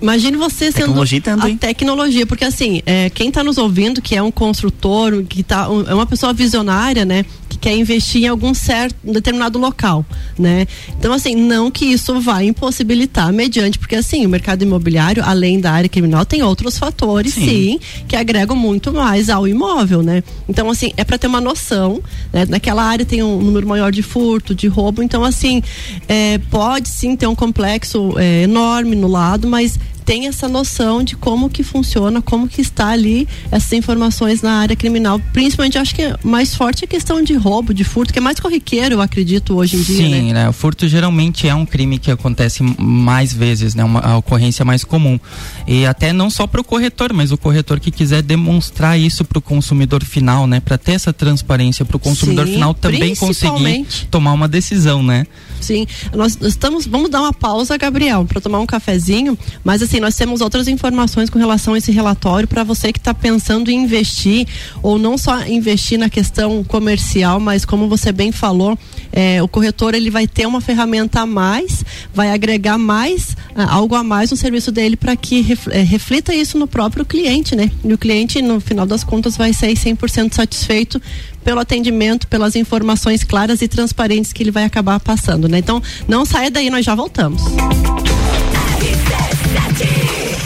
Imagine 0.00 0.36
você 0.36 0.70
sendo 0.70 0.88
tecnologia 0.88 1.20
tanto, 1.22 1.46
a 1.46 1.56
tecnologia, 1.56 2.26
porque 2.26 2.44
assim, 2.44 2.82
é, 2.84 3.08
quem 3.08 3.28
está 3.28 3.42
nos 3.42 3.56
ouvindo, 3.56 4.02
que 4.02 4.14
é 4.14 4.22
um 4.22 4.30
construtor, 4.30 5.25
que 5.25 5.42
tá, 5.42 5.70
um, 5.70 5.88
é 5.88 5.94
uma 5.94 6.04
pessoa 6.04 6.34
visionária, 6.34 7.04
né? 7.04 7.25
Que 7.56 7.70
quer 7.70 7.76
investir 7.76 8.25
em 8.25 8.28
algum 8.28 8.52
certo, 8.52 8.96
um 9.04 9.12
determinado 9.12 9.58
local, 9.58 10.04
né? 10.38 10.66
Então, 10.98 11.12
assim, 11.12 11.34
não 11.34 11.70
que 11.70 11.84
isso 11.84 12.20
vai 12.20 12.46
impossibilitar 12.46 13.32
mediante, 13.32 13.78
porque 13.78 13.94
assim, 13.94 14.26
o 14.26 14.28
mercado 14.28 14.62
imobiliário, 14.62 15.22
além 15.25 15.60
da 15.60 15.72
área 15.72 15.88
criminal, 15.88 16.25
tem 16.25 16.42
outros 16.42 16.78
fatores, 16.78 17.34
sim, 17.34 17.46
sim 17.46 17.80
que 18.06 18.16
agregam 18.16 18.56
muito 18.56 18.92
mais 18.92 19.30
ao 19.30 19.48
imóvel, 19.48 20.02
né? 20.02 20.22
Então, 20.48 20.70
assim, 20.70 20.92
é 20.96 21.04
para 21.04 21.18
ter 21.18 21.26
uma 21.26 21.40
noção, 21.40 22.02
né? 22.32 22.44
Naquela 22.48 22.84
área 22.84 23.04
tem 23.04 23.22
um 23.22 23.40
número 23.40 23.66
maior 23.66 23.90
de 23.90 24.02
furto, 24.02 24.54
de 24.54 24.66
roubo, 24.66 25.02
então, 25.02 25.25
assim, 25.25 25.62
é, 26.08 26.38
pode 26.50 26.88
sim 26.88 27.16
ter 27.16 27.26
um 27.26 27.34
complexo 27.34 28.18
é, 28.18 28.42
enorme 28.42 28.94
no 28.96 29.08
lado, 29.08 29.48
mas 29.48 29.78
tem 30.06 30.28
essa 30.28 30.48
noção 30.48 31.02
de 31.02 31.16
como 31.16 31.50
que 31.50 31.64
funciona, 31.64 32.22
como 32.22 32.46
que 32.46 32.60
está 32.60 32.90
ali 32.90 33.28
essas 33.50 33.72
informações 33.72 34.40
na 34.40 34.52
área 34.60 34.76
criminal. 34.76 35.20
Principalmente, 35.32 35.76
acho 35.78 35.94
que 35.94 36.02
é 36.02 36.16
mais 36.22 36.54
forte 36.54 36.84
a 36.84 36.88
questão 36.88 37.20
de 37.22 37.34
roubo, 37.34 37.75
de 37.75 37.82
furto, 37.82 38.12
que 38.12 38.20
é 38.20 38.22
mais 38.22 38.38
corriqueiro, 38.38 38.94
eu 38.94 39.00
acredito, 39.00 39.56
hoje 39.56 39.76
em 39.76 39.82
dia. 39.82 39.96
Sim, 39.96 40.22
né? 40.28 40.32
né? 40.32 40.48
O 40.48 40.52
furto 40.52 40.86
geralmente 40.86 41.48
é 41.48 41.54
um 41.54 41.66
crime 41.66 41.98
que 41.98 42.08
acontece 42.08 42.62
mais 42.78 43.32
vezes, 43.32 43.75
né? 43.75 43.82
Uma, 43.82 43.98
a 43.98 44.16
ocorrência 44.16 44.64
mais 44.64 44.84
comum. 44.84 45.18
E 45.66 45.84
até 45.84 46.12
não 46.12 46.30
só 46.30 46.46
para 46.46 46.60
o 46.60 46.64
corretor, 46.64 47.12
mas 47.12 47.32
o 47.32 47.36
corretor 47.36 47.80
que 47.80 47.90
quiser 47.90 48.22
demonstrar 48.22 48.98
isso 48.98 49.25
para 49.25 49.40
o 49.40 49.42
consumidor 49.42 50.04
final, 50.04 50.46
né? 50.46 50.60
Para 50.60 50.78
ter 50.78 50.92
essa 50.92 51.12
transparência 51.12 51.84
para 51.84 51.96
o 51.96 52.00
consumidor 52.00 52.46
Sim, 52.46 52.52
final 52.52 52.72
também 52.72 53.16
conseguir 53.16 53.84
tomar 54.08 54.32
uma 54.34 54.46
decisão, 54.46 55.02
né? 55.02 55.26
Sim, 55.60 55.84
nós 56.14 56.38
estamos, 56.42 56.86
vamos 56.86 57.10
dar 57.10 57.20
uma 57.22 57.32
pausa, 57.32 57.76
Gabriel, 57.76 58.25
para 58.25 58.40
tomar 58.40 58.60
um 58.60 58.66
cafezinho, 58.66 59.36
mas 59.64 59.82
assim 59.82 59.95
assim, 59.96 60.00
nós 60.00 60.14
temos 60.14 60.40
outras 60.40 60.68
informações 60.68 61.30
com 61.30 61.38
relação 61.38 61.74
a 61.74 61.78
esse 61.78 61.90
relatório 61.90 62.46
para 62.46 62.62
você 62.62 62.92
que 62.92 62.98
está 62.98 63.14
pensando 63.14 63.70
em 63.70 63.84
investir 63.84 64.46
ou 64.82 64.98
não 64.98 65.16
só 65.16 65.46
investir 65.46 65.98
na 65.98 66.10
questão 66.10 66.62
comercial, 66.62 67.40
mas 67.40 67.64
como 67.64 67.88
você 67.88 68.12
bem 68.12 68.30
falou, 68.30 68.78
é, 69.12 69.42
o 69.42 69.48
corretor 69.48 69.94
ele 69.94 70.10
vai 70.10 70.26
ter 70.26 70.46
uma 70.46 70.60
ferramenta 70.60 71.20
a 71.20 71.26
mais, 71.26 71.84
vai 72.14 72.30
agregar 72.30 72.78
mais 72.78 73.36
ah, 73.54 73.74
algo 73.74 73.94
a 73.94 74.02
mais 74.02 74.30
no 74.30 74.36
serviço 74.36 74.70
dele 74.70 74.96
para 74.96 75.16
que 75.16 75.46
é, 75.70 75.82
reflita 75.82 76.34
isso 76.34 76.58
no 76.58 76.66
próprio 76.66 77.04
cliente, 77.04 77.56
né? 77.56 77.70
E 77.84 77.92
o 77.92 77.98
cliente 77.98 78.42
no 78.42 78.60
final 78.60 78.86
das 78.86 79.02
contas 79.02 79.36
vai 79.36 79.52
ser 79.52 79.68
100% 79.68 80.34
satisfeito 80.34 81.00
pelo 81.42 81.60
atendimento, 81.60 82.26
pelas 82.26 82.56
informações 82.56 83.22
claras 83.22 83.62
e 83.62 83.68
transparentes 83.68 84.32
que 84.32 84.42
ele 84.42 84.50
vai 84.50 84.64
acabar 84.64 84.98
passando, 85.00 85.48
né? 85.48 85.58
Então, 85.58 85.82
não 86.08 86.24
saia 86.24 86.50
daí, 86.50 86.68
nós 86.68 86.84
já 86.84 86.94
voltamos. 86.94 87.42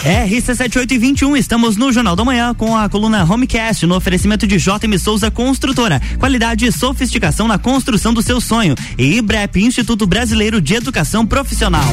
RC7821, 0.05 1.37
estamos 1.37 1.77
no 1.77 1.93
Jornal 1.93 2.17
da 2.17 2.25
Manhã 2.25 2.55
com 2.55 2.77
a 2.77 2.89
coluna 2.89 3.25
Homecast 3.25 3.87
no 3.87 3.95
oferecimento 3.95 4.47
de 4.47 4.57
JM 4.57 4.99
Souza 4.99 5.31
Construtora. 5.31 6.01
Qualidade 6.19 6.67
e 6.67 6.73
sofisticação 6.73 7.47
na 7.47 7.59
construção 7.59 8.15
do 8.15 8.23
seu 8.23 8.41
sonho. 8.41 8.75
E 8.97 9.19
IBREP, 9.19 9.63
Instituto 9.63 10.07
Brasileiro 10.07 10.61
de 10.61 10.75
Educação 10.75 11.27
Profissional. 11.27 11.85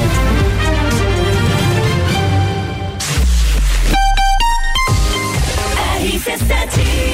RC7 6.01 7.07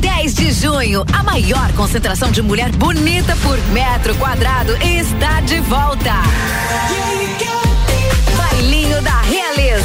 10 0.00 0.34
de 0.34 0.52
junho, 0.52 1.04
a 1.12 1.22
maior 1.22 1.72
concentração 1.72 2.30
de 2.30 2.42
mulher 2.42 2.70
bonita 2.72 3.34
por 3.36 3.58
metro 3.68 4.14
quadrado 4.16 4.76
está 4.82 5.40
de 5.40 5.60
volta. 5.60 6.12
Da 6.12 7.25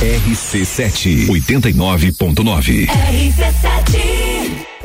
RC7 0.00 1.26
89.9. 1.26 2.86
RC7 2.86 4.77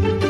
Thank 0.00 0.24
you. 0.24 0.29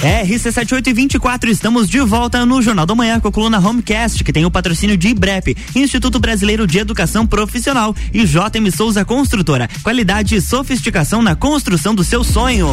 RC7824, 0.00 1.48
estamos 1.48 1.88
de 1.88 1.98
volta 1.98 2.46
no 2.46 2.62
Jornal 2.62 2.86
da 2.86 2.94
Manhã 2.94 3.18
com 3.18 3.26
a 3.26 3.32
coluna 3.32 3.58
Homecast, 3.58 4.22
que 4.22 4.32
tem 4.32 4.46
o 4.46 4.50
patrocínio 4.50 4.96
de 4.96 5.08
IBREP, 5.08 5.56
Instituto 5.74 6.20
Brasileiro 6.20 6.68
de 6.68 6.78
Educação 6.78 7.26
Profissional 7.26 7.96
e 8.14 8.24
JM 8.24 8.70
Souza 8.76 9.04
Construtora. 9.04 9.68
Qualidade 9.82 10.36
e 10.36 10.40
sofisticação 10.40 11.20
na 11.20 11.34
construção 11.34 11.96
do 11.96 12.04
seu 12.04 12.22
sonho. 12.22 12.68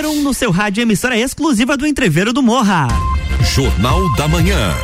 Número 0.00 0.10
1 0.12 0.20
um 0.20 0.22
no 0.22 0.32
seu 0.32 0.50
rádio, 0.50 0.80
emissora 0.80 1.16
exclusiva 1.18 1.76
do 1.76 1.86
Entreveiro 1.86 2.32
do 2.32 2.42
Morra. 2.42 2.88
Jornal 3.54 3.98
da 4.16 4.26
Manhã. 4.26 4.74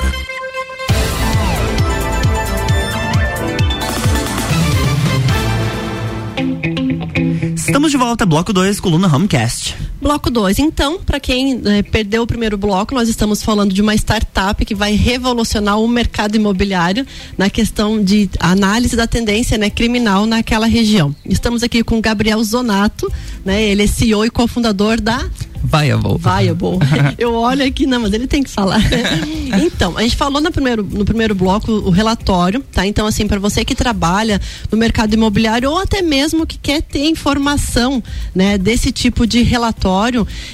Estamos 7.56 7.90
de 7.90 7.96
volta, 7.96 8.26
bloco 8.26 8.52
2, 8.52 8.78
coluna 8.78 9.08
Homecast. 9.14 9.74
Bloco 10.00 10.30
2. 10.30 10.58
Então, 10.58 10.98
para 10.98 11.18
quem 11.18 11.60
eh, 11.64 11.82
perdeu 11.82 12.22
o 12.22 12.26
primeiro 12.26 12.58
bloco, 12.58 12.94
nós 12.94 13.08
estamos 13.08 13.42
falando 13.42 13.72
de 13.72 13.80
uma 13.80 13.94
startup 13.94 14.64
que 14.64 14.74
vai 14.74 14.94
revolucionar 14.94 15.80
o 15.80 15.88
mercado 15.88 16.36
imobiliário 16.36 17.06
na 17.36 17.48
questão 17.48 18.02
de 18.02 18.28
análise 18.38 18.94
da 18.94 19.06
tendência 19.06 19.56
né, 19.56 19.70
criminal 19.70 20.26
naquela 20.26 20.66
região. 20.66 21.14
Estamos 21.24 21.62
aqui 21.62 21.82
com 21.82 22.00
Gabriel 22.00 22.42
Zonato, 22.44 23.10
né? 23.44 23.62
Ele 23.62 23.84
é 23.84 23.86
CEO 23.86 24.24
e 24.24 24.30
cofundador 24.30 25.00
da 25.00 25.24
Viable. 25.66 26.16
Viable. 26.18 26.78
Eu 27.18 27.34
olho 27.34 27.64
aqui, 27.64 27.86
não, 27.86 28.00
mas 28.00 28.12
ele 28.12 28.26
tem 28.26 28.42
que 28.42 28.50
falar. 28.50 28.80
então, 29.64 29.96
a 29.96 30.02
gente 30.02 30.16
falou 30.16 30.40
no 30.40 30.52
primeiro, 30.52 30.82
no 30.84 31.04
primeiro 31.04 31.34
bloco 31.34 31.72
o 31.72 31.90
relatório, 31.90 32.62
tá? 32.72 32.86
Então, 32.86 33.06
assim, 33.06 33.26
para 33.26 33.38
você 33.38 33.64
que 33.64 33.74
trabalha 33.74 34.40
no 34.70 34.78
mercado 34.78 35.14
imobiliário 35.14 35.70
ou 35.70 35.78
até 35.78 36.02
mesmo 36.02 36.46
que 36.46 36.56
quer 36.58 36.82
ter 36.82 37.06
informação, 37.06 38.02
né, 38.34 38.56
desse 38.56 38.92
tipo 38.92 39.26
de 39.26 39.42
relatório, 39.42 39.85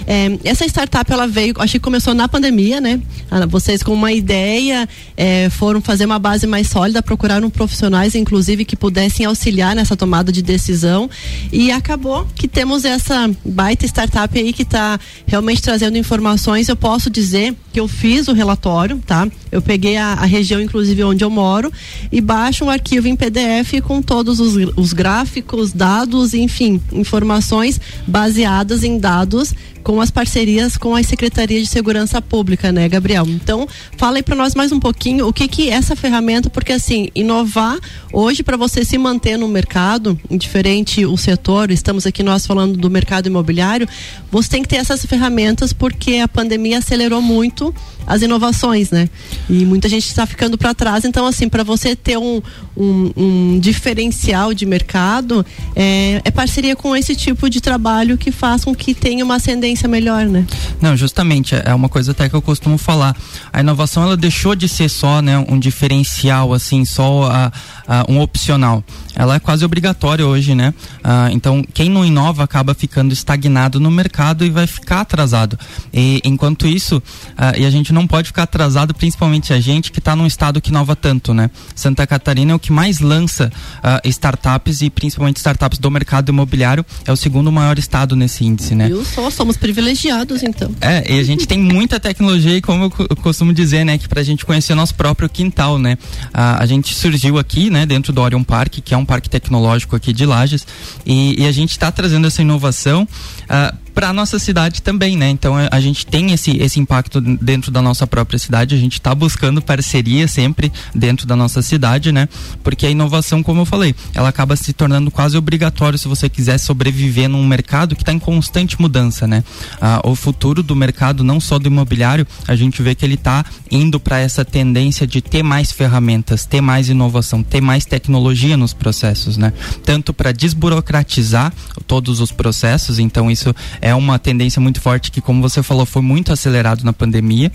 é, 0.07 0.39
essa 0.45 0.67
startup 0.67 1.11
ela 1.11 1.27
veio, 1.27 1.55
acho 1.59 1.73
que 1.73 1.79
começou 1.81 2.13
na 2.15 2.29
pandemia, 2.29 2.81
né? 2.81 3.01
Ah, 3.31 3.47
vocês 3.47 3.83
com 3.83 3.93
uma 3.93 4.13
ideia 4.13 4.89
é, 5.17 5.49
foram 5.51 5.81
fazer 5.81 6.05
uma 6.05 6.19
base 6.19 6.47
mais 6.47 6.69
sólida, 6.69 7.03
procuraram 7.03 7.49
profissionais, 7.49 8.15
inclusive, 8.15 8.65
que 8.65 8.77
pudessem 8.77 9.25
auxiliar 9.25 9.75
nessa 9.75 9.97
tomada 9.97 10.31
de 10.31 10.43
decisão 10.43 11.09
e 11.51 11.71
acabou 11.71 12.27
que 12.35 12.47
temos 12.47 12.85
essa 12.85 13.31
baita 13.45 13.87
startup 13.87 14.39
aí 14.39 14.53
que 14.53 14.63
está 14.63 15.01
realmente 15.27 15.63
trazendo 15.63 15.97
informações, 15.97 16.69
eu 16.69 16.77
posso 16.77 17.09
dizer 17.09 17.55
que 17.73 17.81
eu 17.81 17.89
fiz 17.89 18.29
o 18.29 18.33
relatório, 18.33 19.01
tá? 19.07 19.27
Eu 19.51 19.63
peguei 19.63 19.97
a, 19.97 20.13
a 20.13 20.25
região, 20.27 20.61
inclusive, 20.61 21.05
onde 21.05 21.25
eu 21.25 21.31
moro, 21.31 21.73
e 22.11 22.21
baixo 22.21 22.65
um 22.65 22.71
arquivo 22.71 23.09
em 23.09 23.17
PDF 23.17 23.81
com 23.83 24.03
todos 24.03 24.41
os, 24.41 24.55
os 24.77 24.93
gráficos, 24.93 25.73
dados, 25.73 26.35
enfim, 26.35 26.81
informações 26.93 27.81
baseadas 28.07 28.85
em 28.85 28.99
dados 28.99 29.22
dados 29.25 29.55
com 29.83 30.01
as 30.01 30.11
parcerias 30.11 30.77
com 30.77 30.95
as 30.95 31.07
secretarias 31.07 31.63
de 31.63 31.69
segurança 31.69 32.21
pública, 32.21 32.73
né, 32.73 32.89
Gabriel? 32.89 33.27
Então, 33.29 33.69
fala 33.97 34.17
aí 34.17 34.23
para 34.23 34.37
nós 34.37 34.55
mais 34.55 34.73
um 34.73 34.81
pouquinho 34.81 35.27
o 35.27 35.33
que 35.33 35.49
que 35.49 35.71
é 35.71 35.75
essa 35.75 35.97
ferramenta, 35.97 36.49
porque 36.49 36.73
assim, 36.73 37.09
inovar 37.15 37.79
hoje 38.13 38.43
para 38.43 38.57
você 38.57 38.85
se 38.85 38.97
manter 38.99 39.37
no 39.37 39.49
mercado, 39.49 40.19
indiferente 40.31 41.05
o 41.05 41.17
setor, 41.17 41.71
estamos 41.71 42.07
aqui 42.07 42.23
nós 42.23 42.47
falando 42.47 42.77
do 42.77 42.91
mercado 42.91 43.27
imobiliário, 43.27 43.89
você 44.31 44.49
tem 44.49 44.63
que 44.63 44.69
ter 44.69 44.77
essas 44.77 45.05
ferramentas 45.05 45.73
porque 45.73 46.17
a 46.17 46.29
pandemia 46.29 46.79
acelerou 46.79 47.21
muito 47.21 47.75
as 48.07 48.23
inovações, 48.23 48.91
né? 48.91 49.09
E 49.49 49.65
muita 49.65 49.89
gente 49.89 50.07
está 50.07 50.27
ficando 50.27 50.59
para 50.59 50.75
trás. 50.75 51.05
Então, 51.05 51.27
assim, 51.27 51.49
para 51.49 51.63
você 51.63 51.95
ter 51.95 52.19
um, 52.19 52.43
um, 52.77 53.13
um, 53.17 53.59
diferencial 53.61 54.53
de 54.53 54.67
mercado, 54.67 55.45
é, 55.75 56.21
é, 56.25 56.31
parceria 56.31 56.75
com 56.75 56.95
esse 56.97 57.15
tipo 57.15 57.49
de 57.49 57.61
trabalho 57.61 58.19
que 58.19 58.31
faz 58.31 58.65
com 58.65 58.75
que 58.75 58.95
tenha 58.95 59.25
uma 59.25 59.37
ascendência 59.37 59.72
melhor, 59.89 60.27
né? 60.27 60.47
Não, 60.81 60.97
justamente. 60.97 61.55
É 61.55 61.75
uma 61.75 61.89
coisa 61.89 62.13
até 62.13 62.29
que 62.29 62.35
eu 62.35 62.43
costumo 62.43 62.79
falar. 62.79 63.17
A 63.53 63.61
inovação, 63.61 64.03
ela 64.03 64.17
deixou 64.17 64.55
de 64.55 64.69
ser 64.69 64.89
só 64.89 65.21
né, 65.21 65.39
um 65.49 65.59
diferencial, 65.59 66.53
assim, 66.53 66.85
só 66.85 67.31
a, 67.31 67.53
a, 67.87 68.05
um 68.09 68.21
opcional. 68.21 68.85
Ela 69.15 69.37
é 69.37 69.41
quase 69.41 69.65
obrigatória 69.65 70.27
hoje, 70.27 70.55
né? 70.55 70.73
Ah, 71.03 71.29
então, 71.33 71.65
quem 71.75 71.89
não 71.89 72.05
inova 72.05 72.43
acaba 72.45 72.75
ficando 72.75 73.13
estagnado 73.13 73.79
no 73.79 73.91
mercado 73.91 74.45
e 74.45 74.51
vai 74.51 74.67
ficar 74.67 75.03
atrasado. 75.03 75.59
E 75.93 76.21
enquanto 76.25 76.67
isso, 76.67 77.03
ah, 77.37 77.53
e 77.57 77.65
a 77.65 77.71
gente 77.71 77.93
não 77.93 78.07
pode 78.07 78.29
ficar 78.29 78.45
atrasado, 78.45 78.95
principalmente 78.95 79.53
a 79.53 79.61
gente 79.61 79.93
que 79.93 79.99
está 79.99 80.17
num 80.17 80.27
estado 80.27 80.61
que 80.61 80.71
inova 80.71 80.97
tanto, 80.97 81.35
né? 81.35 81.51
Santa 81.75 82.07
Catarina 82.07 82.53
é 82.53 82.55
o 82.55 82.59
que 82.59 82.73
mais 82.73 83.01
lança 83.01 83.53
uh, 83.79 84.09
startups 84.09 84.83
e 84.83 84.91
principalmente 84.91 85.37
startups 85.37 85.79
do 85.79 85.91
mercado 85.91 86.31
imobiliário. 86.31 86.85
É 87.05 87.13
o 87.13 87.17
segundo 87.17 87.51
maior 87.53 87.79
estado 87.79 88.17
nesse 88.17 88.45
índice, 88.45 88.75
né? 88.75 88.89
Eu 88.91 89.05
só 89.05 89.31
somos 89.31 89.57
privilegiados, 89.57 90.43
então. 90.43 90.75
É, 90.81 91.13
e 91.13 91.19
a 91.19 91.23
gente 91.23 91.47
tem 91.47 91.59
muita 91.59 92.01
tecnologia 92.01 92.57
e 92.57 92.63
como 92.63 92.85
eu, 92.85 93.17
costumo 93.17 93.53
dizer, 93.53 93.85
né, 93.85 93.99
que 93.99 94.09
pra 94.09 94.23
gente 94.23 94.45
conhecer 94.45 94.75
nosso 94.75 94.95
próprio 94.95 95.29
quintal, 95.29 95.79
né? 95.79 95.97
A 96.33 96.65
gente 96.67 96.95
surgiu 96.95 97.39
aqui, 97.39 97.71
né, 97.71 97.87
dentro 97.87 98.13
do 98.13 98.21
Orion 98.21 98.43
Park, 98.43 98.79
que 98.85 98.95
é 98.95 98.97
um 98.97 99.02
parque 99.05 99.29
tecnológico 99.29 99.97
aqui 99.97 100.13
de 100.13 100.27
Lages, 100.27 100.67
e, 101.05 101.43
e 101.43 101.47
a 101.47 101.53
gente 101.53 101.71
está 101.71 101.91
trazendo 101.91 102.27
essa 102.27 102.43
inovação 102.43 103.03
uh, 103.03 103.82
para 103.95 104.13
nossa 104.13 104.39
cidade 104.39 104.83
também, 104.83 105.17
né? 105.17 105.29
Então 105.31 105.55
a, 105.71 105.81
gente 105.81 106.07
tem 106.07 106.33
esse, 106.33 106.57
esse 106.59 106.81
impacto 106.81 107.21
dentro 107.21 107.71
da 107.71 107.83
nossa 107.83 108.07
própria 108.07 108.39
cidade, 108.39 108.75
a 108.75 108.79
gente 108.79 108.95
está 108.95 109.15
buscando 109.15 109.61
parceria 109.61 110.27
sempre 110.27 110.73
dentro 110.95 111.27
da 111.27 111.37
nossa 111.37 111.63
cidade, 111.63 112.13
né? 112.13 112.29
Porque 112.63 112.87
a 112.87 112.91
inovação, 112.91 113.43
como 113.43 113.63
eu 113.63 113.67
falei, 113.67 113.95
ela 114.15 114.29
acaba 114.29 114.57
se 114.57 114.73
tornando 114.73 115.11
quase 115.11 115.37
obrigatório 115.37 115.99
se 115.99 116.09
você 116.09 116.29
quiser 116.29 116.59
sobreviver 116.59 117.29
num 117.29 117.47
mercado 117.47 117.95
que 117.95 118.03
está 118.03 118.13
em 118.13 118.19
constante 118.19 118.81
mudança, 118.81 119.27
né? 119.27 119.45
Ah, 119.81 120.01
o 120.05 120.15
futuro 120.15 120.63
do 120.63 120.75
mercado, 120.75 121.23
não 121.23 121.41
só 121.41 121.59
do 121.59 121.67
imobiliário, 121.67 122.27
a 122.47 122.57
gente 122.57 122.83
vê 122.83 122.95
que 122.95 123.05
ele 123.05 123.15
está 123.15 123.45
indo 123.71 124.01
para 124.01 124.19
essa 124.19 124.45
tendência 124.45 125.07
de 125.07 125.21
ter 125.21 125.43
mais 125.43 125.71
ferramentas, 125.71 126.47
ter 126.47 126.61
mais 126.61 126.89
inovação, 126.89 127.43
ter 127.43 127.61
mais 127.61 127.85
tecnologia 127.85 128.57
nos 128.57 128.73
processos, 128.73 129.37
né? 129.37 129.53
Tanto 129.85 130.13
para 130.13 130.33
desburocratizar 130.33 131.53
todos 131.87 132.21
os 132.21 132.33
processos, 132.33 132.99
então 132.99 133.31
isso 133.31 133.55
é 133.83 133.95
uma 133.95 134.19
tendência 134.19 134.63
muito 134.63 134.81
forte 134.81 135.11
que, 135.11 135.21
como 135.21 135.43
você 135.43 135.63
falou, 135.63 135.85
foi 135.85 136.01
muito 136.01 136.33
acelerado 136.33 136.85
na 136.85 136.93
pandemia, 136.93 137.51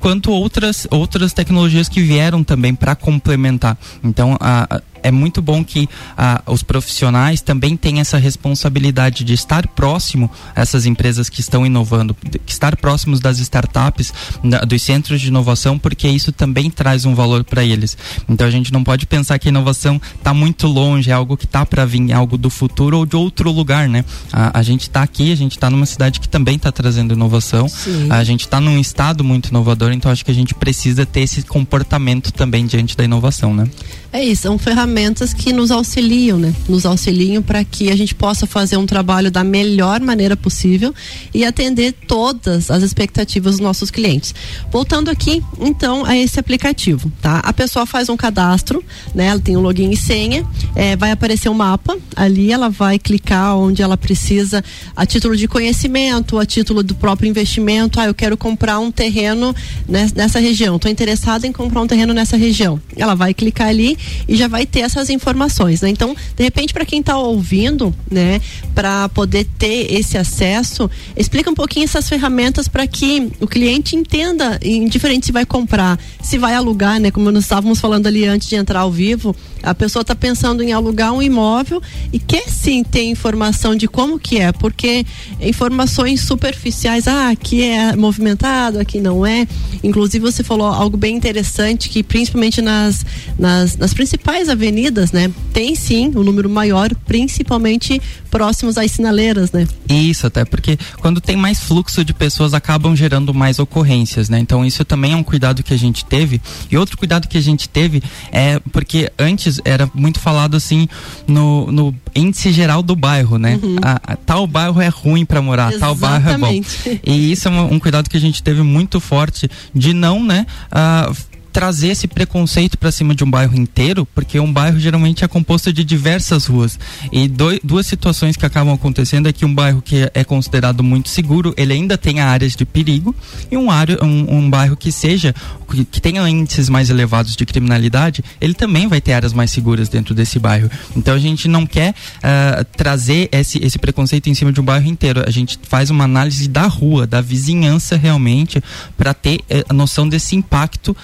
quanto 0.00 0.32
outras 0.32 0.86
outras 0.90 1.32
tecnologias 1.32 1.88
que 1.88 2.02
vieram 2.02 2.42
também 2.42 2.74
para 2.74 2.96
complementar. 2.96 3.78
Então, 4.02 4.36
a, 4.40 4.82
é 5.02 5.10
muito 5.10 5.40
bom 5.40 5.64
que 5.64 5.88
ah, 6.16 6.42
os 6.46 6.62
profissionais 6.62 7.40
também 7.40 7.76
tenham 7.76 8.00
essa 8.00 8.18
responsabilidade 8.18 9.24
de 9.24 9.34
estar 9.34 9.66
próximo 9.68 10.30
a 10.54 10.60
essas 10.60 10.86
empresas 10.86 11.28
que 11.28 11.40
estão 11.40 11.64
inovando, 11.64 12.16
de, 12.22 12.40
estar 12.46 12.76
próximos 12.76 13.20
das 13.20 13.38
startups, 13.38 14.12
da, 14.44 14.60
dos 14.60 14.82
centros 14.82 15.20
de 15.20 15.28
inovação, 15.28 15.78
porque 15.78 16.08
isso 16.08 16.32
também 16.32 16.70
traz 16.70 17.04
um 17.04 17.14
valor 17.14 17.44
para 17.44 17.64
eles. 17.64 17.96
Então 18.28 18.46
a 18.46 18.50
gente 18.50 18.72
não 18.72 18.84
pode 18.84 19.06
pensar 19.06 19.38
que 19.38 19.48
a 19.48 19.50
inovação 19.50 20.00
está 20.16 20.34
muito 20.34 20.66
longe, 20.66 21.10
é 21.10 21.14
algo 21.14 21.36
que 21.36 21.44
está 21.44 21.64
para 21.64 21.84
vir, 21.84 22.10
é 22.10 22.14
algo 22.14 22.36
do 22.36 22.50
futuro 22.50 22.98
ou 22.98 23.06
de 23.06 23.16
outro 23.16 23.50
lugar, 23.50 23.88
né? 23.88 24.04
A, 24.32 24.58
a 24.58 24.62
gente 24.62 24.82
está 24.82 25.02
aqui, 25.02 25.32
a 25.32 25.36
gente 25.36 25.52
está 25.52 25.70
numa 25.70 25.86
cidade 25.86 26.20
que 26.20 26.28
também 26.28 26.56
está 26.56 26.70
trazendo 26.70 27.14
inovação, 27.14 27.68
Sim. 27.68 28.08
a 28.10 28.22
gente 28.24 28.42
está 28.42 28.60
num 28.60 28.78
estado 28.78 29.24
muito 29.24 29.48
inovador, 29.48 29.92
então 29.92 30.10
acho 30.10 30.24
que 30.24 30.30
a 30.30 30.34
gente 30.34 30.54
precisa 30.54 31.06
ter 31.06 31.20
esse 31.20 31.42
comportamento 31.42 32.32
também 32.32 32.66
diante 32.66 32.96
da 32.96 33.04
inovação, 33.04 33.54
né? 33.54 33.68
É 34.12 34.24
isso, 34.24 34.42
são 34.42 34.58
ferramentas 34.58 34.87
que 35.34 35.52
nos 35.52 35.70
auxiliam, 35.70 36.38
né? 36.38 36.54
Nos 36.68 36.84
auxiliam 36.84 37.42
para 37.42 37.64
que 37.64 37.90
a 37.90 37.96
gente 37.96 38.14
possa 38.14 38.46
fazer 38.46 38.76
um 38.76 38.86
trabalho 38.86 39.30
da 39.30 39.44
melhor 39.44 40.00
maneira 40.00 40.36
possível 40.36 40.94
e 41.32 41.44
atender 41.44 41.92
todas 42.06 42.70
as 42.70 42.82
expectativas 42.82 43.54
dos 43.54 43.60
nossos 43.60 43.90
clientes. 43.90 44.34
Voltando 44.70 45.10
aqui, 45.10 45.42
então, 45.60 46.04
a 46.04 46.16
esse 46.16 46.38
aplicativo, 46.38 47.10
tá? 47.20 47.40
A 47.40 47.52
pessoa 47.52 47.86
faz 47.86 48.08
um 48.08 48.16
cadastro, 48.16 48.82
né? 49.14 49.26
Ela 49.26 49.40
tem 49.40 49.56
um 49.56 49.60
login 49.60 49.90
e 49.90 49.96
senha, 49.96 50.46
é, 50.74 50.96
vai 50.96 51.10
aparecer 51.10 51.48
um 51.48 51.54
mapa, 51.54 51.96
ali 52.16 52.52
ela 52.52 52.68
vai 52.68 52.98
clicar 52.98 53.56
onde 53.56 53.82
ela 53.82 53.96
precisa, 53.96 54.64
a 54.96 55.06
título 55.06 55.36
de 55.36 55.46
conhecimento, 55.46 56.38
a 56.38 56.46
título 56.46 56.82
do 56.82 56.94
próprio 56.94 57.28
investimento. 57.28 58.00
Ah, 58.00 58.06
eu 58.06 58.14
quero 58.14 58.36
comprar 58.36 58.78
um 58.78 58.90
terreno 58.90 59.54
nessa 59.86 60.38
região, 60.38 60.76
estou 60.76 60.90
interessada 60.90 61.46
em 61.46 61.52
comprar 61.52 61.80
um 61.80 61.86
terreno 61.86 62.12
nessa 62.12 62.36
região. 62.36 62.80
Ela 62.96 63.14
vai 63.14 63.34
clicar 63.34 63.68
ali 63.68 63.96
e 64.26 64.36
já 64.36 64.48
vai 64.48 64.66
ter 64.66 64.77
essas 64.80 65.10
informações, 65.10 65.80
né? 65.80 65.88
Então, 65.88 66.14
de 66.36 66.42
repente, 66.42 66.72
para 66.72 66.84
quem 66.84 67.00
está 67.00 67.16
ouvindo, 67.16 67.94
né, 68.10 68.40
para 68.74 69.08
poder 69.08 69.46
ter 69.58 69.92
esse 69.92 70.16
acesso, 70.16 70.90
explica 71.16 71.50
um 71.50 71.54
pouquinho 71.54 71.84
essas 71.84 72.08
ferramentas 72.08 72.68
para 72.68 72.86
que 72.86 73.30
o 73.40 73.46
cliente 73.46 73.96
entenda, 73.96 74.58
indiferente 74.62 75.26
se 75.26 75.32
vai 75.32 75.44
comprar, 75.44 75.98
se 76.22 76.38
vai 76.38 76.54
alugar, 76.54 77.00
né? 77.00 77.10
Como 77.10 77.30
nós 77.30 77.44
estávamos 77.44 77.80
falando 77.80 78.06
ali 78.06 78.24
antes 78.24 78.48
de 78.48 78.56
entrar 78.56 78.80
ao 78.80 78.90
vivo, 78.90 79.34
a 79.62 79.74
pessoa 79.74 80.02
está 80.02 80.14
pensando 80.14 80.62
em 80.62 80.72
alugar 80.72 81.12
um 81.12 81.22
imóvel 81.22 81.82
e 82.12 82.18
quer 82.18 82.48
sim 82.48 82.82
ter 82.82 83.02
informação 83.04 83.74
de 83.74 83.88
como 83.88 84.18
que 84.18 84.38
é, 84.38 84.52
porque 84.52 85.04
informações 85.40 86.20
superficiais, 86.20 87.08
ah, 87.08 87.30
aqui 87.30 87.62
é 87.62 87.96
movimentado, 87.96 88.78
aqui 88.78 89.00
não 89.00 89.26
é. 89.26 89.46
Inclusive 89.82 90.24
você 90.30 90.42
falou 90.42 90.66
algo 90.66 90.96
bem 90.96 91.16
interessante 91.16 91.88
que 91.88 92.02
principalmente 92.02 92.60
nas, 92.62 93.04
nas, 93.38 93.76
nas 93.76 93.92
principais 93.92 94.48
avenidas, 94.48 94.67
né, 95.12 95.30
tem 95.52 95.74
sim 95.74 96.12
um 96.14 96.22
número 96.22 96.48
maior, 96.48 96.94
principalmente 97.06 98.00
próximos 98.30 98.76
às 98.76 98.90
sinaleiras, 98.90 99.52
né? 99.52 99.66
Isso, 99.88 100.26
até 100.26 100.44
porque 100.44 100.78
quando 100.98 101.20
tem 101.20 101.36
mais 101.36 101.60
fluxo 101.60 102.04
de 102.04 102.12
pessoas 102.12 102.52
acabam 102.52 102.94
gerando 102.94 103.32
mais 103.32 103.58
ocorrências, 103.58 104.28
né? 104.28 104.38
Então 104.38 104.64
isso 104.64 104.84
também 104.84 105.12
é 105.12 105.16
um 105.16 105.22
cuidado 105.22 105.62
que 105.62 105.72
a 105.72 105.78
gente 105.78 106.04
teve. 106.04 106.40
E 106.70 106.76
outro 106.76 106.96
cuidado 106.96 107.26
que 107.26 107.38
a 107.38 107.42
gente 107.42 107.68
teve 107.68 108.02
é 108.30 108.60
porque 108.70 109.10
antes 109.18 109.48
antes 109.48 109.60
era 109.64 109.90
muito 109.94 110.18
falado 110.18 110.56
assim 110.56 110.88
no, 111.26 111.70
no 111.70 111.94
índice 112.14 112.52
geral 112.52 112.82
do 112.82 112.96
bairro, 112.96 113.38
né? 113.38 113.58
Uhum. 113.62 113.76
A, 113.82 114.12
a, 114.12 114.16
tal 114.16 114.46
bairro 114.46 114.80
é 114.80 114.88
ruim 114.88 115.24
para 115.24 115.40
morar, 115.40 115.72
Exatamente. 115.72 115.80
tal 115.80 115.94
bairro 115.94 116.30
é 116.30 116.38
bom. 116.38 116.60
E 117.04 117.32
isso 117.32 117.48
é 117.48 117.50
um, 117.50 117.74
um, 117.74 117.78
cuidado 117.78 118.10
que 118.10 118.16
a 118.16 118.20
gente 118.20 118.42
teve 118.42 118.62
muito 118.62 119.00
forte 119.00 119.48
de 119.74 119.92
não, 119.92 120.22
né? 120.22 120.46
Uh, 120.72 121.37
trazer 121.58 121.88
esse 121.88 122.06
preconceito 122.06 122.78
para 122.78 122.92
cima 122.92 123.16
de 123.16 123.24
um 123.24 123.28
bairro 123.28 123.56
inteiro, 123.56 124.06
porque 124.14 124.38
um 124.38 124.52
bairro 124.52 124.78
geralmente 124.78 125.24
é 125.24 125.26
composto 125.26 125.72
de 125.72 125.82
diversas 125.82 126.46
ruas. 126.46 126.78
E 127.10 127.26
duas 127.26 127.84
situações 127.84 128.36
que 128.36 128.46
acabam 128.46 128.72
acontecendo 128.72 129.28
é 129.28 129.32
que 129.32 129.44
um 129.44 129.52
bairro 129.52 129.82
que 129.82 130.08
é 130.14 130.22
considerado 130.22 130.84
muito 130.84 131.08
seguro, 131.08 131.52
ele 131.56 131.72
ainda 131.72 131.98
tem 131.98 132.20
áreas 132.20 132.54
de 132.54 132.64
perigo, 132.64 133.12
e 133.50 133.56
um, 133.56 133.72
área, 133.72 133.98
um, 134.04 134.36
um 134.36 134.48
bairro 134.48 134.76
que 134.76 134.92
seja, 134.92 135.34
que, 135.68 135.84
que 135.84 136.00
tenha 136.00 136.28
índices 136.28 136.68
mais 136.68 136.90
elevados 136.90 137.34
de 137.34 137.44
criminalidade, 137.44 138.22
ele 138.40 138.54
também 138.54 138.86
vai 138.86 139.00
ter 139.00 139.14
áreas 139.14 139.32
mais 139.32 139.50
seguras 139.50 139.88
dentro 139.88 140.14
desse 140.14 140.38
bairro. 140.38 140.70
Então 140.96 141.12
a 141.12 141.18
gente 141.18 141.48
não 141.48 141.66
quer 141.66 141.90
uh, 141.90 142.64
trazer 142.76 143.30
esse, 143.32 143.58
esse 143.58 143.80
preconceito 143.80 144.30
em 144.30 144.34
cima 144.34 144.52
de 144.52 144.60
um 144.60 144.64
bairro 144.64 144.86
inteiro. 144.86 145.24
A 145.26 145.30
gente 145.32 145.58
faz 145.64 145.90
uma 145.90 146.04
análise 146.04 146.46
da 146.46 146.68
rua, 146.68 147.04
da 147.04 147.20
vizinhança 147.20 147.96
realmente, 147.96 148.62
para 148.96 149.12
ter 149.12 149.38
uh, 149.38 149.64
a 149.68 149.74
noção 149.74 150.08
desse 150.08 150.36
impacto 150.36 150.96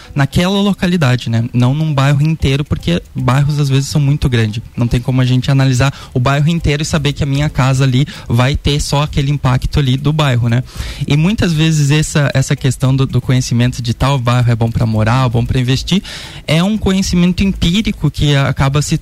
naquela 0.44 0.61
localidade, 0.61 1.30
né? 1.30 1.44
Não 1.52 1.74
num 1.74 1.92
bairro 1.92 2.22
inteiro, 2.22 2.64
porque 2.64 3.02
bairros 3.14 3.59
às 3.59 3.68
vezes 3.68 3.88
são 3.88 4.00
muito 4.00 4.28
grandes. 4.28 4.62
Não 4.76 4.87
tem 4.87 5.00
como 5.00 5.20
a 5.20 5.24
gente 5.24 5.50
analisar 5.50 5.92
o 6.12 6.20
bairro 6.20 6.48
inteiro 6.48 6.83
e 6.83 6.87
saber 6.87 7.12
que 7.12 7.22
a 7.22 7.26
minha 7.26 7.48
casa 7.48 7.85
ali 7.85 8.07
vai 8.28 8.54
ter 8.57 8.80
só 8.80 9.02
aquele 9.02 9.30
impacto 9.30 9.78
ali 9.78 9.96
do 9.96 10.12
bairro, 10.12 10.48
né? 10.48 10.62
E 11.07 11.16
muitas 11.16 11.52
vezes 11.52 11.90
essa, 11.90 12.30
essa 12.35 12.54
questão 12.54 12.94
do, 12.94 13.07
do 13.07 13.20
conhecimento 13.20 13.80
de 13.80 13.94
tal 13.94 14.18
bairro 14.18 14.50
é 14.50 14.54
bom 14.54 14.70
para 14.70 14.85
morar, 14.85 15.28
bom 15.28 15.44
para 15.44 15.59
investir, 15.59 16.02
é 16.46 16.62
um 16.62 16.76
conhecimento 16.76 17.42
empírico 17.42 18.11
que 18.11 18.37
acaba 18.37 18.83
se 18.83 19.00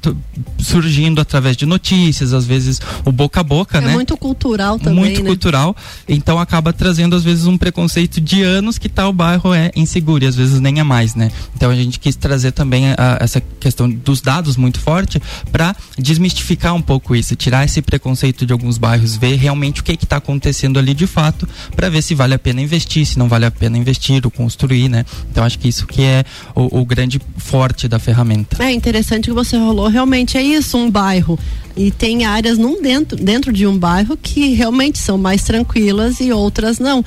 surgindo 0.59 1.20
através 1.20 1.57
de 1.57 1.66
notícias, 1.66 2.33
às 2.33 2.46
vezes 2.46 2.81
o 3.05 3.11
boca 3.11 3.40
a 3.40 3.42
boca, 3.42 3.78
é 3.78 3.81
né? 3.81 3.92
muito 3.94 4.16
cultural 4.16 4.78
também, 4.78 5.00
Muito 5.00 5.22
né? 5.22 5.26
cultural, 5.26 5.74
então 6.09 6.38
acaba 6.38 6.72
trazendo 6.72 7.16
às 7.16 7.24
vezes 7.24 7.46
um 7.46 7.59
preconceito 7.59 8.20
de 8.20 8.42
anos 8.42 8.78
que 8.78 8.88
tal 8.88 9.12
bairro 9.12 9.52
é 9.52 9.70
inseguro 9.74 10.24
e 10.24 10.26
às 10.26 10.37
vezes 10.37 10.61
nem 10.61 10.78
é 10.78 10.83
mais, 10.83 11.14
né? 11.14 11.32
Então 11.55 11.71
a 11.71 11.75
gente 11.75 11.99
quis 11.99 12.16
trazer 12.16 12.53
também 12.53 12.90
a, 12.90 13.18
essa 13.21 13.40
questão 13.61 13.88
dos 13.88 14.21
dados 14.21 14.57
muito 14.57 14.79
forte 14.81 15.21
para 15.51 15.75
desmistificar 15.99 16.75
um 16.75 16.83
pouco 16.83 17.14
isso, 17.14 17.35
tirar 17.37 17.64
esse 17.64 17.81
preconceito 17.83 18.45
de 18.47 18.53
alguns 18.53 18.79
bairros, 18.79 19.16
ver 19.16 19.37
realmente 19.37 19.81
o 19.81 19.85
que 19.85 19.92
está 19.92 20.16
acontecendo 20.16 20.79
ali 20.79 20.95
de 20.95 21.07
fato, 21.07 21.49
para 21.75 21.88
ver 21.88 22.03
se 22.03 22.14
vale 22.14 22.35
a 22.35 22.38
pena 22.38 22.61
investir, 22.61 23.07
se 23.07 23.18
não 23.18 23.29
vale 23.29 23.47
a 23.47 23.51
pena 23.51 23.77
investir 23.79 24.23
ou 24.25 24.31
construir, 24.31 24.88
né? 24.88 25.05
Então 25.31 25.45
acho 25.45 25.59
que 25.59 25.68
isso 25.68 25.87
que 25.87 26.03
é 26.03 26.25
o, 26.55 26.81
o 26.81 26.85
grande 26.85 27.21
forte 27.37 27.88
da 27.88 27.99
ferramenta. 27.99 28.62
É 28.62 28.73
interessante 28.73 29.25
que 29.25 29.33
você 29.33 29.57
rolou, 29.57 29.88
realmente 29.88 30.37
é 30.37 30.42
isso, 30.42 30.77
um 30.77 30.90
bairro 30.90 31.38
e 31.77 31.90
tem 31.90 32.25
áreas 32.25 32.59
num 32.59 32.83
dentro, 32.83 33.16
dentro 33.16 33.53
de 33.53 33.66
um 33.66 33.79
bairro 33.79 34.16
que 34.16 34.55
realmente 34.55 34.99
são 34.99 35.16
mais 35.16 35.42
tranquilas 35.42 36.21
e 36.21 36.33
outras 36.33 36.79
não. 36.79 37.05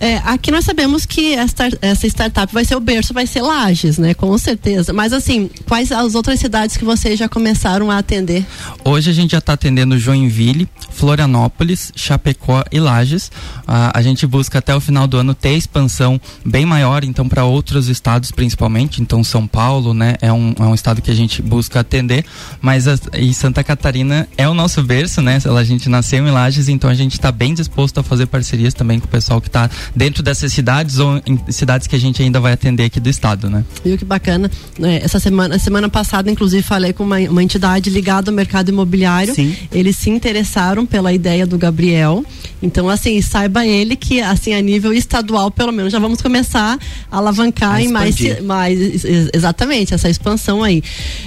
É, 0.00 0.16
aqui 0.18 0.50
nós 0.50 0.64
sabemos 0.64 1.06
que 1.06 1.34
esta, 1.34 1.68
essa 1.80 2.06
startup 2.06 2.52
vai 2.52 2.64
ser 2.64 2.76
o 2.76 2.80
berço, 2.80 3.14
vai 3.14 3.26
ser 3.26 3.42
Lages, 3.54 3.98
né? 3.98 4.14
Com 4.14 4.36
certeza. 4.36 4.92
Mas 4.92 5.12
assim, 5.12 5.48
quais 5.66 5.92
as 5.92 6.14
outras 6.14 6.40
cidades 6.40 6.76
que 6.76 6.84
vocês 6.84 7.18
já 7.18 7.28
começaram 7.28 7.90
a 7.90 7.98
atender? 7.98 8.44
Hoje 8.84 9.10
a 9.10 9.12
gente 9.12 9.30
já 9.32 9.38
está 9.38 9.52
atendendo 9.52 9.96
Joinville, 9.96 10.68
Florianópolis, 10.90 11.92
Chapecó 11.94 12.64
e 12.72 12.80
Lages. 12.80 13.30
Ah, 13.66 13.92
a 13.94 14.02
gente 14.02 14.26
busca 14.26 14.58
até 14.58 14.74
o 14.74 14.80
final 14.80 15.06
do 15.06 15.16
ano 15.16 15.34
ter 15.34 15.54
expansão 15.54 16.20
bem 16.44 16.66
maior, 16.66 17.04
então 17.04 17.28
para 17.28 17.44
outros 17.44 17.88
estados 17.88 18.30
principalmente. 18.30 19.00
Então 19.00 19.22
São 19.22 19.46
Paulo, 19.46 19.94
né, 19.94 20.16
é 20.20 20.32
um, 20.32 20.54
é 20.58 20.64
um 20.64 20.74
estado 20.74 21.00
que 21.00 21.10
a 21.10 21.14
gente 21.14 21.40
busca 21.40 21.80
atender. 21.80 22.24
Mas 22.60 22.88
a, 22.88 22.98
e 23.16 23.32
Santa 23.32 23.62
Catarina 23.62 24.28
é 24.36 24.48
o 24.48 24.54
nosso 24.54 24.82
berço, 24.82 25.22
né? 25.22 25.38
A 25.44 25.64
gente 25.64 25.88
nasceu 25.88 26.26
em 26.26 26.30
Lages, 26.30 26.68
então 26.68 26.90
a 26.90 26.94
gente 26.94 27.12
está 27.12 27.30
bem 27.30 27.54
disposto 27.54 27.98
a 27.98 28.02
fazer 28.02 28.26
parcerias 28.26 28.74
também 28.74 28.98
com 28.98 29.06
o 29.06 29.10
pessoal 29.10 29.40
que 29.40 29.48
está 29.48 29.70
dentro 29.94 30.22
dessas 30.22 30.52
cidades 30.52 30.98
ou 30.98 31.20
em 31.26 31.38
cidades 31.52 31.86
que 31.86 31.94
a 31.94 32.00
gente 32.00 32.22
ainda 32.22 32.40
vai 32.40 32.52
atender 32.52 32.84
aqui 32.84 32.98
do 33.00 33.08
estado, 33.08 33.43
né? 33.48 33.64
Viu 33.84 33.96
que 33.98 34.04
bacana. 34.04 34.50
É, 34.82 35.04
essa 35.04 35.18
semana, 35.18 35.58
semana 35.58 35.88
passada, 35.88 36.30
inclusive, 36.30 36.62
falei 36.62 36.92
com 36.92 37.04
uma, 37.04 37.18
uma 37.18 37.42
entidade 37.42 37.90
ligada 37.90 38.30
ao 38.30 38.34
mercado 38.34 38.68
imobiliário. 38.70 39.34
Sim. 39.34 39.54
Eles 39.72 39.96
se 39.96 40.10
interessaram 40.10 40.84
pela 40.86 41.12
ideia 41.12 41.46
do 41.46 41.56
Gabriel. 41.58 42.24
Então, 42.62 42.88
assim, 42.88 43.20
saiba 43.20 43.66
ele 43.66 43.94
que, 43.94 44.20
assim, 44.22 44.54
a 44.54 44.60
nível 44.60 44.92
estadual, 44.92 45.50
pelo 45.50 45.70
menos, 45.72 45.92
já 45.92 45.98
vamos 45.98 46.20
começar 46.22 46.78
a 47.10 47.16
alavancar 47.18 47.80
em 47.80 47.88
mais, 47.88 48.16
mais. 48.42 48.80
ex- 48.80 49.28
Exatamente, 49.34 49.92
essa 49.92 50.08
expansão 50.08 50.62
aí. 50.62 50.82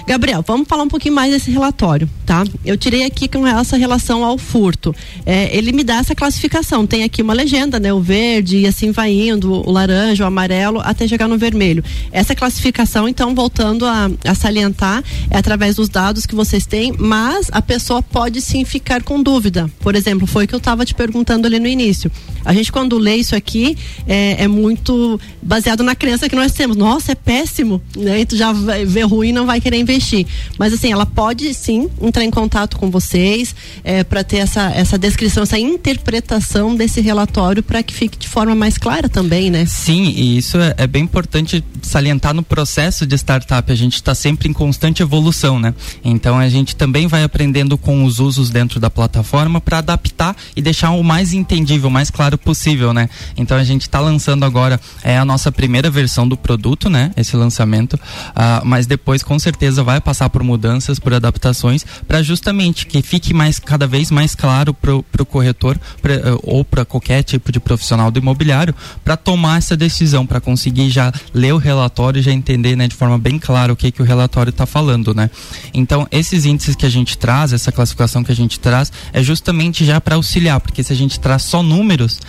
Gabriel, 0.07 0.43
vamos 0.45 0.67
falar 0.67 0.83
um 0.83 0.87
pouquinho 0.87 1.13
mais 1.13 1.31
desse 1.31 1.51
relatório, 1.51 2.09
tá? 2.25 2.43
Eu 2.65 2.75
tirei 2.77 3.03
aqui 3.05 3.27
com 3.27 3.45
essa 3.45 3.77
relação 3.77 4.23
ao 4.23 4.37
furto. 4.37 4.95
É, 5.25 5.55
ele 5.55 5.71
me 5.71 5.83
dá 5.83 5.97
essa 5.97 6.15
classificação. 6.15 6.87
Tem 6.87 7.03
aqui 7.03 7.21
uma 7.21 7.33
legenda, 7.33 7.79
né? 7.79 7.93
O 7.93 7.99
verde 7.99 8.57
e 8.57 8.65
assim 8.67 8.91
vai 8.91 9.11
indo, 9.11 9.51
o 9.51 9.71
laranja, 9.71 10.23
o 10.23 10.27
amarelo, 10.27 10.79
até 10.81 11.07
chegar 11.07 11.27
no 11.27 11.37
vermelho. 11.37 11.83
Essa 12.11 12.35
classificação, 12.35 13.07
então, 13.07 13.33
voltando 13.33 13.85
a, 13.85 14.09
a 14.25 14.35
salientar, 14.35 15.03
é 15.29 15.37
através 15.37 15.75
dos 15.75 15.89
dados 15.89 16.25
que 16.25 16.35
vocês 16.35 16.65
têm, 16.65 16.93
mas 16.97 17.47
a 17.51 17.61
pessoa 17.61 18.01
pode 18.01 18.41
sim 18.41 18.65
ficar 18.65 19.03
com 19.03 19.21
dúvida. 19.21 19.69
Por 19.79 19.95
exemplo, 19.95 20.27
foi 20.27 20.45
o 20.45 20.47
que 20.47 20.55
eu 20.55 20.59
estava 20.59 20.85
te 20.85 20.93
perguntando 20.93 21.47
ali 21.47 21.59
no 21.59 21.67
início. 21.67 22.11
A 22.43 22.53
gente, 22.53 22.71
quando 22.71 22.97
lê 22.97 23.15
isso 23.17 23.35
aqui, 23.35 23.77
é, 24.07 24.43
é 24.43 24.47
muito 24.47 25.19
baseado 25.41 25.83
na 25.83 25.95
crença 25.95 26.29
que 26.29 26.35
nós 26.35 26.51
temos. 26.53 26.77
Nossa, 26.77 27.11
é 27.11 27.15
péssimo, 27.15 27.81
né? 27.95 28.21
E 28.21 28.25
tu 28.25 28.37
já 28.37 28.53
ver 28.53 29.03
ruim 29.03 29.29
e 29.29 29.33
não 29.33 29.45
vai 29.45 29.59
querer 29.59 29.77
investir. 29.77 30.25
Mas 30.57 30.73
assim, 30.73 30.91
ela 30.91 31.05
pode 31.05 31.53
sim 31.53 31.89
entrar 32.01 32.23
em 32.23 32.31
contato 32.31 32.77
com 32.77 32.89
vocês 32.89 33.55
é, 33.83 34.03
para 34.03 34.23
ter 34.23 34.37
essa, 34.37 34.71
essa 34.71 34.97
descrição, 34.97 35.43
essa 35.43 35.59
interpretação 35.59 36.75
desse 36.75 37.01
relatório 37.01 37.61
para 37.61 37.83
que 37.83 37.93
fique 37.93 38.17
de 38.17 38.27
forma 38.27 38.55
mais 38.55 38.77
clara 38.77 39.09
também, 39.09 39.49
né? 39.49 39.65
Sim, 39.65 40.05
e 40.15 40.37
isso 40.37 40.57
é, 40.57 40.73
é 40.77 40.87
bem 40.87 41.03
importante 41.03 41.63
salientar 41.97 42.31
no 42.31 42.43
processo 42.43 43.07
de 43.07 43.15
startup. 43.15 43.71
A 43.71 43.75
gente 43.75 43.95
está 43.95 44.13
sempre 44.13 44.47
em 44.47 44.53
constante 44.53 45.01
evolução, 45.01 45.59
né? 45.59 45.73
Então 46.03 46.37
a 46.37 46.47
gente 46.47 46.75
também 46.75 47.07
vai 47.07 47.23
aprendendo 47.23 47.75
com 47.75 48.05
os 48.05 48.19
usos 48.19 48.51
dentro 48.51 48.79
da 48.79 48.87
plataforma 48.87 49.59
para 49.59 49.79
adaptar 49.79 50.35
e 50.55 50.61
deixar 50.61 50.91
o 50.91 51.03
mais 51.03 51.33
entendível, 51.33 51.89
o 51.89 51.91
mais 51.91 52.11
claro 52.11 52.37
possível, 52.37 52.93
né? 52.93 53.09
Então 53.35 53.57
a 53.57 53.63
gente 53.63 53.81
está 53.81 53.99
lançando 53.99 54.45
agora 54.45 54.79
é 55.03 55.17
a 55.17 55.25
nossa 55.25 55.51
primeira 55.51 55.89
versão 55.89 56.27
do 56.27 56.37
produto, 56.37 56.87
né? 56.87 57.11
Esse 57.17 57.35
lançamento, 57.35 57.99
ah, 58.35 58.61
mas 58.63 58.85
depois 58.85 59.23
com 59.23 59.39
certeza 59.39 59.83
vai 59.83 59.99
passar 59.99 60.29
por 60.29 60.43
mudanças, 60.43 60.99
por 60.99 61.15
adaptações, 61.15 61.83
para 62.07 62.21
justamente 62.21 62.85
que 62.85 63.01
fique 63.01 63.33
mais 63.33 63.57
cada 63.57 63.87
vez 63.87 64.11
mais 64.11 64.35
claro 64.35 64.71
pro, 64.71 65.01
pro 65.01 65.25
corretor 65.25 65.79
pra, 65.99 66.13
eh, 66.13 66.21
ou 66.43 66.63
para 66.63 66.85
qualquer 66.85 67.23
tipo 67.23 67.51
de 67.51 67.59
profissional 67.59 68.11
do 68.11 68.19
imobiliário 68.19 68.75
para 69.03 69.17
tomar 69.17 69.57
essa 69.57 69.75
decisão, 69.75 70.27
para 70.27 70.39
conseguir 70.39 70.91
já 70.91 71.11
ler 71.33 71.53
o 71.53 71.57
relatório 71.57 71.86
e 72.19 72.21
já 72.21 72.31
entender, 72.31 72.75
né, 72.75 72.87
de 72.87 72.95
forma 72.95 73.17
bem 73.17 73.39
clara 73.39 73.71
o 73.71 73.75
que 73.75 73.91
que 73.91 74.01
o 74.01 74.05
relatório 74.05 74.49
está 74.49 74.65
falando, 74.65 75.13
né? 75.13 75.29
Então 75.73 76.07
esses 76.11 76.45
índices 76.45 76.75
que 76.75 76.85
a 76.85 76.89
gente 76.89 77.17
traz, 77.17 77.53
essa 77.53 77.71
classificação 77.71 78.23
que 78.23 78.31
a 78.31 78.35
gente 78.35 78.59
traz, 78.59 78.91
é 79.13 79.21
justamente 79.23 79.85
já 79.85 79.99
para 79.99 80.15
auxiliar, 80.15 80.59
porque 80.59 80.83
se 80.83 80.93
a 80.93 80.95
gente 80.95 81.19
traz 81.19 81.43
só 81.43 81.63
números 81.63 82.19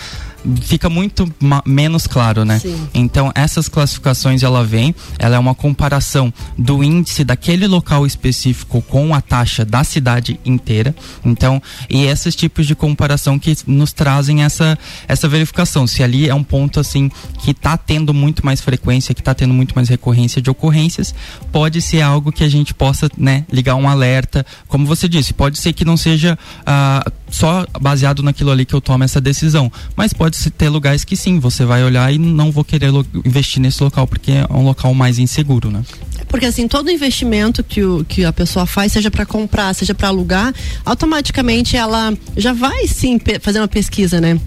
fica 0.62 0.88
muito 0.88 1.33
menos 1.64 2.07
claro, 2.07 2.44
né? 2.44 2.59
Sim. 2.59 2.88
Então 2.94 3.33
essas 3.35 3.68
classificações 3.68 4.42
ela 4.42 4.64
vem, 4.64 4.94
ela 5.18 5.37
é 5.37 5.38
uma 5.38 5.55
comparação 5.55 6.33
do 6.57 6.83
índice 6.83 7.24
daquele 7.24 7.66
local 7.66 8.07
específico 8.07 8.83
com 8.83 9.14
a 9.14 9.20
taxa 9.20 9.64
da 9.64 9.83
cidade 9.85 10.38
inteira. 10.44 10.94
Então, 11.24 11.61
e 11.88 12.05
esses 12.05 12.35
tipos 12.35 12.66
de 12.66 12.74
comparação 12.74 13.38
que 13.38 13.57
nos 13.66 13.92
trazem 13.92 14.42
essa 14.44 14.79
essa 15.07 15.29
verificação, 15.29 15.87
se 15.87 16.03
ali 16.03 16.29
é 16.29 16.35
um 16.35 16.44
ponto 16.44 16.81
assim 16.81 17.11
que 17.40 17.51
está 17.51 17.77
tendo 17.77 18.14
muito 18.14 18.44
mais 18.44 18.61
frequência, 18.61 19.14
que 19.14 19.20
está 19.20 19.35
tendo 19.35 19.55
muito 19.55 19.74
mais 19.74 19.88
recorrência 19.88 20.40
de 20.40 20.51
ocorrências, 20.51 21.14
pode 21.51 21.81
ser 21.83 22.03
algo 22.03 22.33
que 22.33 22.44
a 22.44 22.48
gente 22.48 22.74
possa, 22.74 23.11
né, 23.16 23.44
ligar 23.51 23.74
um 23.74 23.88
alerta, 23.88 24.44
como 24.66 24.87
você 24.87 25.09
disse, 25.09 25.33
pode 25.35 25.59
ser 25.59 25.72
que 25.72 25.85
não 25.85 25.96
seja 25.96 26.38
ah, 26.66 27.05
só 27.30 27.66
baseado 27.80 28.22
naquilo 28.22 28.50
ali 28.50 28.64
que 28.64 28.74
eu 28.74 28.80
tomo 28.80 29.04
essa 29.04 29.20
decisão, 29.20 29.70
mas 29.96 30.12
pode 30.12 30.38
ter 30.50 30.68
lugares 30.68 31.04
que 31.04 31.16
sim, 31.16 31.38
você 31.38 31.64
vai 31.64 31.84
olhar 31.84 32.12
e 32.12 32.18
não 32.18 32.50
vou 32.50 32.64
querer 32.64 32.90
investir 33.24 33.60
nesse 33.60 33.82
local 33.82 34.06
porque 34.06 34.32
é 34.32 34.46
um 34.50 34.64
local 34.64 34.92
mais 34.94 35.18
inseguro, 35.18 35.70
né? 35.70 35.82
Porque 36.28 36.46
assim, 36.46 36.68
todo 36.68 36.90
investimento 36.90 37.64
que, 37.64 37.82
o, 37.82 38.04
que 38.04 38.24
a 38.24 38.32
pessoa 38.32 38.66
faz, 38.66 38.92
seja 38.92 39.10
para 39.10 39.24
comprar, 39.24 39.74
seja 39.74 39.94
para 39.94 40.08
alugar, 40.08 40.54
automaticamente 40.84 41.76
ela 41.76 42.12
já 42.36 42.52
vai 42.52 42.86
sim 42.86 43.18
fazer 43.40 43.60
uma 43.60 43.68
pesquisa, 43.68 44.20
né? 44.20 44.38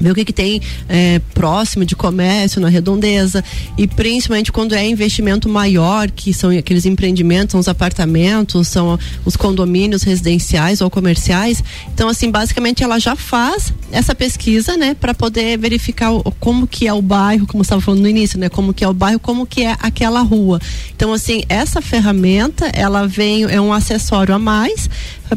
Ver 0.00 0.10
o 0.10 0.14
que, 0.14 0.24
que 0.24 0.32
tem 0.32 0.60
é, 0.88 1.20
próximo 1.32 1.84
de 1.84 1.96
comércio, 1.96 2.60
na 2.60 2.68
redondeza. 2.68 3.42
E 3.78 3.86
principalmente 3.86 4.52
quando 4.52 4.74
é 4.74 4.86
investimento 4.86 5.48
maior, 5.48 6.10
que 6.10 6.34
são 6.34 6.50
aqueles 6.50 6.84
empreendimentos, 6.86 7.52
são 7.52 7.60
os 7.60 7.68
apartamentos, 7.68 8.68
são 8.68 8.98
os 9.24 9.36
condomínios 9.36 10.02
residenciais 10.02 10.80
ou 10.80 10.90
comerciais. 10.90 11.62
Então, 11.94 12.08
assim, 12.08 12.30
basicamente 12.30 12.82
ela 12.82 12.98
já 12.98 13.16
faz 13.16 13.72
essa 13.90 14.14
pesquisa, 14.14 14.76
né, 14.76 14.94
para 14.94 15.14
poder 15.14 15.58
verificar 15.58 16.12
o, 16.12 16.22
como 16.38 16.66
que 16.66 16.86
é 16.86 16.92
o 16.92 17.02
bairro, 17.02 17.46
como 17.46 17.62
estava 17.62 17.80
falando 17.80 18.00
no 18.00 18.08
início, 18.08 18.38
né? 18.38 18.48
Como 18.48 18.74
que 18.74 18.84
é 18.84 18.88
o 18.88 18.94
bairro, 18.94 19.18
como 19.20 19.46
que 19.46 19.62
é 19.62 19.76
aquela 19.80 20.20
rua. 20.20 20.60
Então, 20.94 21.12
assim, 21.12 21.42
essa 21.48 21.80
ferramenta, 21.80 22.66
ela 22.74 23.06
vem, 23.06 23.44
é 23.44 23.60
um 23.60 23.72
acessório 23.72 24.34
a 24.34 24.38
mais 24.38 24.88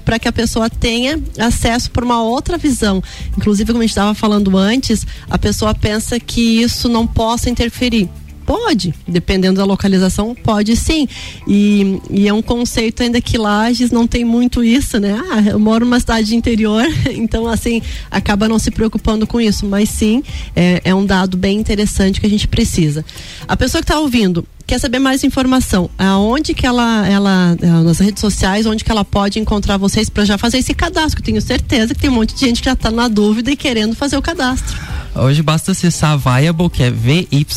para 0.03 0.19
que 0.19 0.27
a 0.27 0.31
pessoa 0.31 0.69
tenha 0.69 1.19
acesso 1.37 1.89
por 1.91 2.03
uma 2.03 2.21
outra 2.21 2.57
visão. 2.57 3.01
Inclusive, 3.37 3.71
como 3.71 3.79
a 3.79 3.83
gente 3.83 3.91
estava 3.91 4.13
falando 4.13 4.57
antes, 4.57 5.05
a 5.29 5.37
pessoa 5.37 5.73
pensa 5.73 6.19
que 6.19 6.61
isso 6.61 6.87
não 6.89 7.07
possa 7.07 7.49
interferir. 7.49 8.09
Pode, 8.49 8.95
dependendo 9.07 9.59
da 9.59 9.63
localização, 9.63 10.33
pode 10.33 10.75
sim. 10.75 11.07
E, 11.47 12.01
e 12.09 12.27
é 12.27 12.33
um 12.33 12.41
conceito 12.41 13.03
ainda 13.03 13.21
que 13.21 13.37
Lages 13.37 13.91
não 13.91 14.07
tem 14.07 14.25
muito 14.25 14.63
isso, 14.63 14.99
né? 14.99 15.21
Ah, 15.29 15.51
eu 15.51 15.59
moro 15.59 15.85
numa 15.85 15.99
cidade 15.99 16.35
interior, 16.35 16.83
então 17.13 17.47
assim, 17.47 17.79
acaba 18.09 18.47
não 18.47 18.57
se 18.57 18.71
preocupando 18.71 19.27
com 19.27 19.39
isso. 19.39 19.67
Mas 19.67 19.89
sim, 19.89 20.23
é, 20.55 20.81
é 20.83 20.95
um 20.95 21.05
dado 21.05 21.37
bem 21.37 21.59
interessante 21.59 22.19
que 22.19 22.25
a 22.25 22.29
gente 22.29 22.47
precisa. 22.47 23.05
A 23.47 23.55
pessoa 23.55 23.83
que 23.83 23.91
está 23.91 23.99
ouvindo, 23.99 24.43
quer 24.65 24.79
saber 24.79 24.97
mais 24.97 25.23
informação, 25.23 25.87
aonde 25.95 26.55
que 26.55 26.65
ela, 26.65 27.07
ela, 27.07 27.55
nas 27.83 27.99
redes 27.99 28.19
sociais, 28.19 28.65
onde 28.65 28.83
que 28.83 28.91
ela 28.91 29.05
pode 29.05 29.37
encontrar 29.37 29.77
vocês 29.77 30.09
para 30.09 30.25
já 30.25 30.39
fazer 30.39 30.57
esse 30.57 30.73
cadastro? 30.73 31.21
Tenho 31.21 31.39
certeza 31.39 31.93
que 31.93 32.01
tem 32.01 32.09
um 32.09 32.13
monte 32.13 32.33
de 32.33 32.39
gente 32.39 32.61
que 32.61 32.65
já 32.65 32.73
está 32.73 32.89
na 32.89 33.07
dúvida 33.07 33.51
e 33.51 33.55
querendo 33.55 33.95
fazer 33.95 34.17
o 34.17 34.23
cadastro. 34.23 34.98
Hoje 35.15 35.41
basta 35.41 35.71
acessar 35.71 36.17
Viable, 36.17 36.69
que 36.69 36.83
é 36.83 36.91
vyable.com.br, 36.91 37.47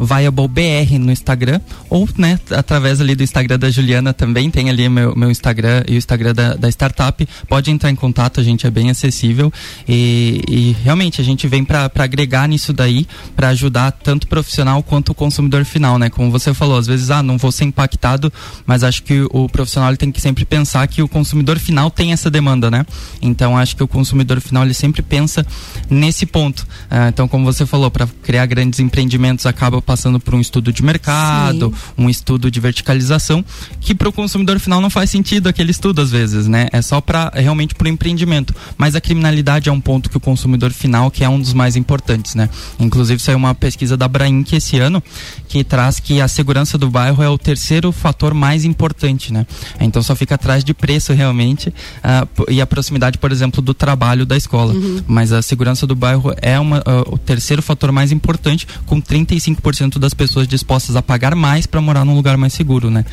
Viable 0.00 0.48
BR 0.48 0.98
no 0.98 1.10
Instagram, 1.10 1.60
ou 1.90 2.08
né, 2.16 2.38
através 2.50 3.00
ali 3.00 3.14
do 3.14 3.22
Instagram 3.22 3.58
da 3.58 3.70
Juliana 3.70 4.12
também, 4.14 4.50
tem 4.50 4.70
ali 4.70 4.88
meu, 4.88 5.16
meu 5.16 5.30
Instagram 5.30 5.82
e 5.88 5.94
o 5.94 5.98
Instagram 5.98 6.32
da, 6.32 6.54
da 6.54 6.68
startup. 6.68 7.28
Pode 7.48 7.70
entrar 7.70 7.90
em 7.90 7.94
contato, 7.94 8.40
a 8.40 8.42
gente 8.42 8.66
é 8.66 8.70
bem 8.70 8.88
acessível 8.88 9.52
e, 9.88 10.42
e 10.48 10.76
realmente 10.84 11.20
a 11.20 11.24
gente 11.24 11.46
vem 11.48 11.64
para 11.64 11.90
agregar 11.96 12.48
nisso 12.48 12.72
daí, 12.72 13.06
para 13.34 13.48
ajudar 13.48 13.92
tanto 13.92 14.24
o 14.24 14.28
profissional 14.28 14.82
quanto 14.82 15.10
o 15.10 15.14
consumidor 15.14 15.64
final, 15.64 15.98
né? 15.98 16.08
Como 16.08 16.30
você 16.30 16.54
falou, 16.54 16.78
às 16.78 16.86
vezes, 16.86 17.10
ah, 17.10 17.22
não 17.22 17.36
vou 17.36 17.52
ser 17.52 17.64
impactado, 17.64 18.32
mas 18.64 18.84
acho 18.84 19.02
que 19.02 19.26
o 19.30 19.48
profissional 19.48 19.94
tem 19.96 20.12
que 20.12 20.20
sempre 20.20 20.44
pensar 20.44 20.86
que 20.86 21.02
o 21.02 21.08
consumidor 21.08 21.58
final 21.58 21.90
tem 21.90 22.12
essa 22.12 22.30
demanda, 22.30 22.70
né? 22.70 22.86
Então 23.20 23.56
acho 23.56 23.76
que 23.76 23.82
o 23.82 23.88
consumidor 23.88 24.40
final 24.40 24.61
ele 24.62 24.74
sempre 24.74 25.02
pensa 25.02 25.46
nesse 25.90 26.26
ponto. 26.26 26.60
Uh, 26.60 27.08
então, 27.08 27.28
como 27.28 27.44
você 27.44 27.66
falou, 27.66 27.90
para 27.90 28.06
criar 28.22 28.46
grandes 28.46 28.80
empreendimentos 28.80 29.46
acaba 29.46 29.80
passando 29.80 30.18
por 30.20 30.34
um 30.34 30.40
estudo 30.40 30.72
de 30.72 30.82
mercado, 30.82 31.72
Sim. 31.74 32.04
um 32.04 32.10
estudo 32.10 32.50
de 32.50 32.60
verticalização, 32.60 33.44
que 33.80 33.94
para 33.94 34.08
o 34.08 34.12
consumidor 34.12 34.58
final 34.58 34.80
não 34.80 34.90
faz 34.90 35.10
sentido 35.10 35.48
aquele 35.48 35.70
estudo 35.70 36.00
às 36.00 36.10
vezes, 36.10 36.46
né? 36.46 36.68
É 36.72 36.82
só 36.82 37.00
para 37.00 37.30
realmente 37.34 37.74
para 37.74 37.86
o 37.86 37.88
empreendimento. 37.88 38.54
Mas 38.76 38.94
a 38.94 39.00
criminalidade 39.00 39.68
é 39.68 39.72
um 39.72 39.80
ponto 39.80 40.10
que 40.10 40.16
o 40.16 40.20
consumidor 40.20 40.72
final 40.72 41.10
que 41.10 41.24
é 41.24 41.28
um 41.28 41.40
dos 41.40 41.52
mais 41.52 41.76
importantes, 41.76 42.34
né? 42.34 42.48
Inclusive 42.78 43.20
saiu 43.20 43.38
uma 43.38 43.54
pesquisa 43.54 43.96
da 43.96 44.08
Brainc 44.08 44.52
esse 44.52 44.78
ano 44.78 45.02
que 45.48 45.62
traz 45.62 46.00
que 46.00 46.20
a 46.20 46.28
segurança 46.28 46.78
do 46.78 46.90
bairro 46.90 47.22
é 47.22 47.28
o 47.28 47.38
terceiro 47.38 47.92
fator 47.92 48.34
mais 48.34 48.64
importante, 48.64 49.32
né? 49.32 49.46
Então 49.80 50.02
só 50.02 50.14
fica 50.14 50.34
atrás 50.34 50.64
de 50.64 50.72
preço 50.72 51.12
realmente 51.12 51.68
uh, 51.68 52.50
e 52.50 52.60
a 52.60 52.66
proximidade, 52.66 53.18
por 53.18 53.30
exemplo, 53.30 53.60
do 53.60 53.74
trabalho 53.74 54.24
da 54.24 54.36
escola. 54.42 54.74
Uhum. 54.74 55.02
Mas 55.06 55.32
a 55.32 55.40
segurança 55.40 55.86
do 55.86 55.94
bairro 55.94 56.32
é 56.40 56.58
uma, 56.58 56.78
uh, 56.78 57.14
o 57.14 57.18
terceiro 57.18 57.62
fator 57.62 57.90
mais 57.90 58.12
importante, 58.12 58.66
com 58.86 59.00
35% 59.00 59.98
das 59.98 60.14
pessoas 60.14 60.46
dispostas 60.46 60.96
a 60.96 61.02
pagar 61.02 61.34
mais 61.34 61.66
para 61.66 61.80
morar 61.80 62.04
num 62.04 62.14
lugar 62.14 62.36
mais 62.36 62.52
seguro, 62.52 62.90
né? 62.90 63.04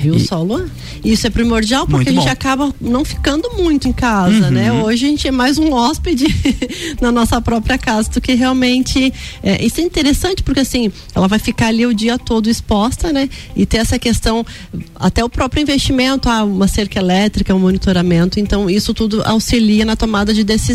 Viu 0.00 0.14
e... 0.14 0.20
só, 0.20 0.42
Luan? 0.42 0.66
Isso 1.04 1.26
é 1.26 1.30
primordial 1.30 1.86
porque 1.86 2.08
a 2.08 2.12
gente 2.12 2.28
acaba 2.28 2.72
não 2.80 3.04
ficando 3.04 3.50
muito 3.58 3.88
em 3.88 3.92
casa, 3.92 4.50
né? 4.50 4.70
uhum. 4.70 4.78
né? 4.78 4.84
Hoje 4.84 5.06
a 5.06 5.08
gente 5.08 5.28
é 5.28 5.30
mais 5.30 5.58
um 5.58 5.72
hóspede 5.72 6.26
na 7.00 7.10
nossa 7.10 7.40
própria 7.40 7.78
casa 7.78 8.10
do 8.10 8.20
que 8.20 8.34
realmente. 8.34 9.12
É, 9.42 9.64
isso 9.64 9.80
é 9.80 9.82
interessante 9.82 10.42
porque 10.42 10.60
assim, 10.60 10.92
ela 11.14 11.28
vai 11.28 11.38
ficar 11.38 11.68
ali 11.68 11.86
o 11.86 11.94
dia 11.94 12.18
todo 12.18 12.48
exposta, 12.48 13.12
né? 13.12 13.28
E 13.56 13.66
ter 13.66 13.78
essa 13.78 13.98
questão, 13.98 14.44
até 14.94 15.24
o 15.24 15.28
próprio 15.28 15.62
investimento, 15.62 16.28
ah, 16.28 16.44
uma 16.44 16.68
cerca 16.68 16.98
elétrica, 16.98 17.54
um 17.54 17.58
monitoramento. 17.58 18.38
Então, 18.38 18.68
isso 18.68 18.92
tudo 18.92 19.22
auxilia 19.24 19.84
na 19.84 19.96
tomada 19.96 20.32
de 20.32 20.44
decisão 20.44 20.73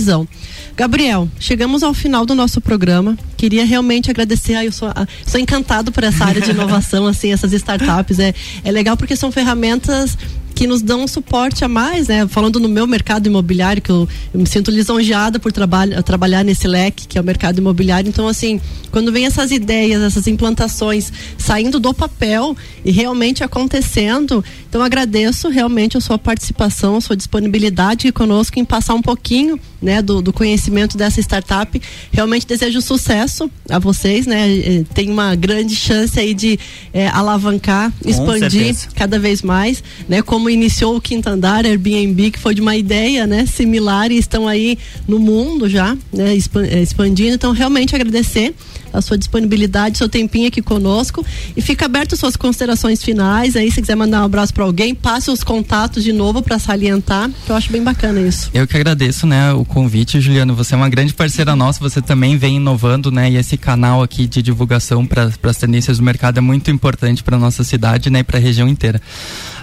Gabriel, 0.76 1.30
chegamos 1.40 1.84
ao 1.84 1.94
final 1.94 2.26
do 2.26 2.34
nosso 2.34 2.62
programa. 2.62 3.18
Queria 3.36 3.66
realmente 3.66 4.10
agradecer. 4.10 4.56
Ah, 4.56 4.66
eu 4.66 4.72
sou, 4.72 4.90
ah, 4.90 5.08
sou 5.26 5.40
encantado 5.40 5.92
por 5.92 6.04
essa 6.04 6.24
área 6.26 6.42
de 6.42 6.52
inovação, 6.52 7.06
assim, 7.08 7.32
essas 7.32 7.52
startups. 7.54 8.20
É, 8.20 8.34
é 8.64 8.72
legal 8.72 8.96
porque 8.96 9.16
são 9.16 9.32
ferramentas 9.32 10.18
que 10.60 10.68
nos 10.68 10.82
dão 10.82 11.06
um 11.06 11.08
suporte 11.08 11.64
a 11.64 11.70
mais, 11.70 12.10
né? 12.10 12.28
Falando 12.28 12.60
no 12.60 12.68
meu 12.68 12.86
mercado 12.86 13.28
imobiliário, 13.28 13.82
que 13.82 13.90
eu, 13.90 14.06
eu 14.34 14.42
me 14.42 14.46
sinto 14.46 14.70
lisonjeada 14.70 15.40
por 15.40 15.54
trabalho, 15.54 16.04
trabalhar 16.04 16.44
nesse 16.44 16.68
leque, 16.68 17.08
que 17.08 17.18
é 17.18 17.22
o 17.22 17.24
mercado 17.24 17.60
imobiliário. 17.60 18.10
Então, 18.10 18.28
assim, 18.28 18.60
quando 18.92 19.10
vem 19.10 19.26
essas 19.26 19.52
ideias, 19.52 20.02
essas 20.02 20.28
implantações 20.28 21.14
saindo 21.38 21.80
do 21.80 21.94
papel 21.94 22.58
e 22.84 22.92
realmente 22.92 23.42
acontecendo, 23.42 24.44
então 24.68 24.82
agradeço 24.82 25.48
realmente 25.48 25.98
a 25.98 26.02
sua 26.02 26.18
participação, 26.18 26.98
a 26.98 27.02
sua 27.02 27.16
disponibilidade 27.16 28.12
conosco 28.12 28.60
em 28.60 28.66
passar 28.66 28.96
um 28.96 29.02
pouquinho, 29.02 29.58
né, 29.82 30.02
do, 30.02 30.22
do 30.22 30.34
conhecimento 30.34 30.98
dessa 30.98 31.22
startup. 31.22 31.82
Realmente 32.12 32.46
desejo 32.46 32.82
sucesso 32.82 33.50
a 33.70 33.80
vocês, 33.80 34.28
né? 34.28 34.84
Tem 34.94 35.10
uma 35.10 35.36
grande 35.36 35.74
chance 35.74 36.20
aí 36.20 36.34
de 36.34 36.60
é, 36.94 37.08
alavancar, 37.08 37.94
expandir 38.06 38.76
cada 38.94 39.18
vez 39.18 39.42
mais, 39.42 39.82
né? 40.10 40.22
Como 40.22 40.49
iniciou 40.50 40.96
o 40.96 41.02
Quinto 41.02 41.30
Andar, 41.30 41.66
Airbnb, 41.66 42.32
que 42.32 42.40
foi 42.40 42.56
de 42.56 42.62
uma 42.62 42.76
ideia, 42.76 43.26
né, 43.28 43.46
similar 43.46 44.12
e 44.12 44.18
estão 44.18 44.48
aí 44.48 44.78
no 45.08 45.20
mundo 45.20 45.70
já, 45.70 45.96
né, 46.12 46.36
eh, 46.36 46.82
expandindo. 46.82 47.36
Então, 47.36 47.52
realmente 47.52 47.96
agradecer 47.96 48.54
a 48.92 49.02
sua 49.02 49.18
disponibilidade, 49.18 49.98
seu 49.98 50.10
tempinho 50.10 50.48
aqui 50.48 50.62
conosco 50.62 51.26
e 51.56 51.62
fica 51.62 51.86
aberto 51.86 52.16
suas 52.18 52.36
considerações 52.36 53.04
finais. 53.04 53.56
Aí, 53.56 53.72
se 53.72 53.82
quiser 53.82 53.96
mandar 53.96 54.22
um 54.22 54.26
abraço 54.26 54.54
para 54.54 54.64
alguém, 54.64 54.96
passe 54.96 55.30
os 55.30 55.44
contatos 55.44 56.04
de 56.04 56.12
novo 56.12 56.42
para 56.42 56.58
salientar, 56.60 57.30
que 57.46 57.52
eu 57.52 57.56
acho 57.56 57.72
bem 57.72 57.84
bacana 57.84 58.20
isso. 58.20 58.50
Eu 58.54 58.68
que 58.68 58.76
agradeço, 58.76 59.28
né, 59.28 59.54
o 59.54 59.64
convite, 59.64 60.20
Juliano. 60.20 60.56
Você 60.56 60.74
é 60.74 60.78
uma 60.78 60.90
grande 60.90 61.14
parceira 61.14 61.56
nossa, 61.56 61.80
você 61.80 62.02
também 62.02 62.38
vem 62.38 62.58
inovando, 62.58 63.12
né, 63.12 63.30
e 63.32 63.38
esse 63.38 63.58
canal 63.58 64.02
aqui 64.02 64.28
de 64.28 64.42
divulgação 64.42 65.06
para 65.06 65.32
as 65.44 65.58
tendências 65.58 65.98
do 65.98 66.04
mercado 66.04 66.38
é 66.38 66.42
muito 66.42 66.72
importante 66.72 67.24
para 67.24 67.38
nossa 67.38 67.64
cidade, 67.64 68.10
né, 68.10 68.20
e 68.20 68.24
para 68.24 68.38
a 68.38 68.42
região 68.42 68.68
inteira. 68.68 69.02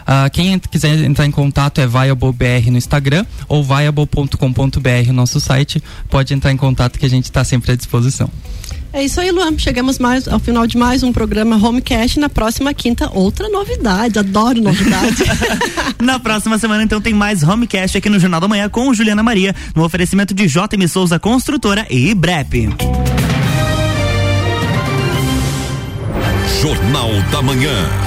Uh, 0.07 0.31
quem 0.31 0.59
quiser 0.59 0.99
entrar 1.05 1.27
em 1.27 1.31
contato 1.31 1.81
é 1.81 1.87
viablebr 1.87 2.71
no 2.71 2.79
Instagram 2.79 3.27
ou 3.49 3.64
viable.com.br, 3.64 5.12
nosso 5.12 5.40
site. 5.40 5.83
Pode 6.09 6.33
entrar 6.33 6.53
em 6.53 6.57
contato 6.57 6.99
que 6.99 7.07
a 7.07 7.11
gente 7.11 7.25
está 7.25 7.42
sempre 7.42 7.73
à 7.73 7.77
disposição. 7.77 8.31
É 8.92 9.05
isso 9.05 9.21
aí, 9.21 9.31
Luan. 9.31 9.59
Chegamos 9.59 9.99
mais 9.99 10.27
ao 10.27 10.38
final 10.38 10.66
de 10.66 10.79
mais 10.79 11.03
um 11.03 11.12
programa 11.12 11.57
Homecast. 11.57 12.19
Na 12.19 12.31
próxima 12.31 12.73
quinta, 12.73 13.11
outra 13.12 13.49
novidade. 13.49 14.19
Adoro 14.19 14.61
novidade. 14.62 15.16
na 16.01 16.19
próxima 16.19 16.57
semana, 16.59 16.83
então, 16.83 17.01
tem 17.01 17.12
mais 17.12 17.42
Homecast 17.42 17.99
aqui 17.99 18.09
no 18.09 18.19
Jornal 18.19 18.40
da 18.40 18.49
Manhã 18.49 18.69
com 18.69 18.95
Juliana 18.95 19.23
Maria, 19.23 19.55
no 19.75 19.85
oferecimento 19.85 20.33
de 20.33 20.47
JM 20.47 20.88
Souza 20.88 21.19
Construtora 21.19 21.87
e 21.90 22.11
IBREP. 22.11 22.71
Jornal 26.62 27.11
da 27.31 27.42
Manhã. 27.42 28.06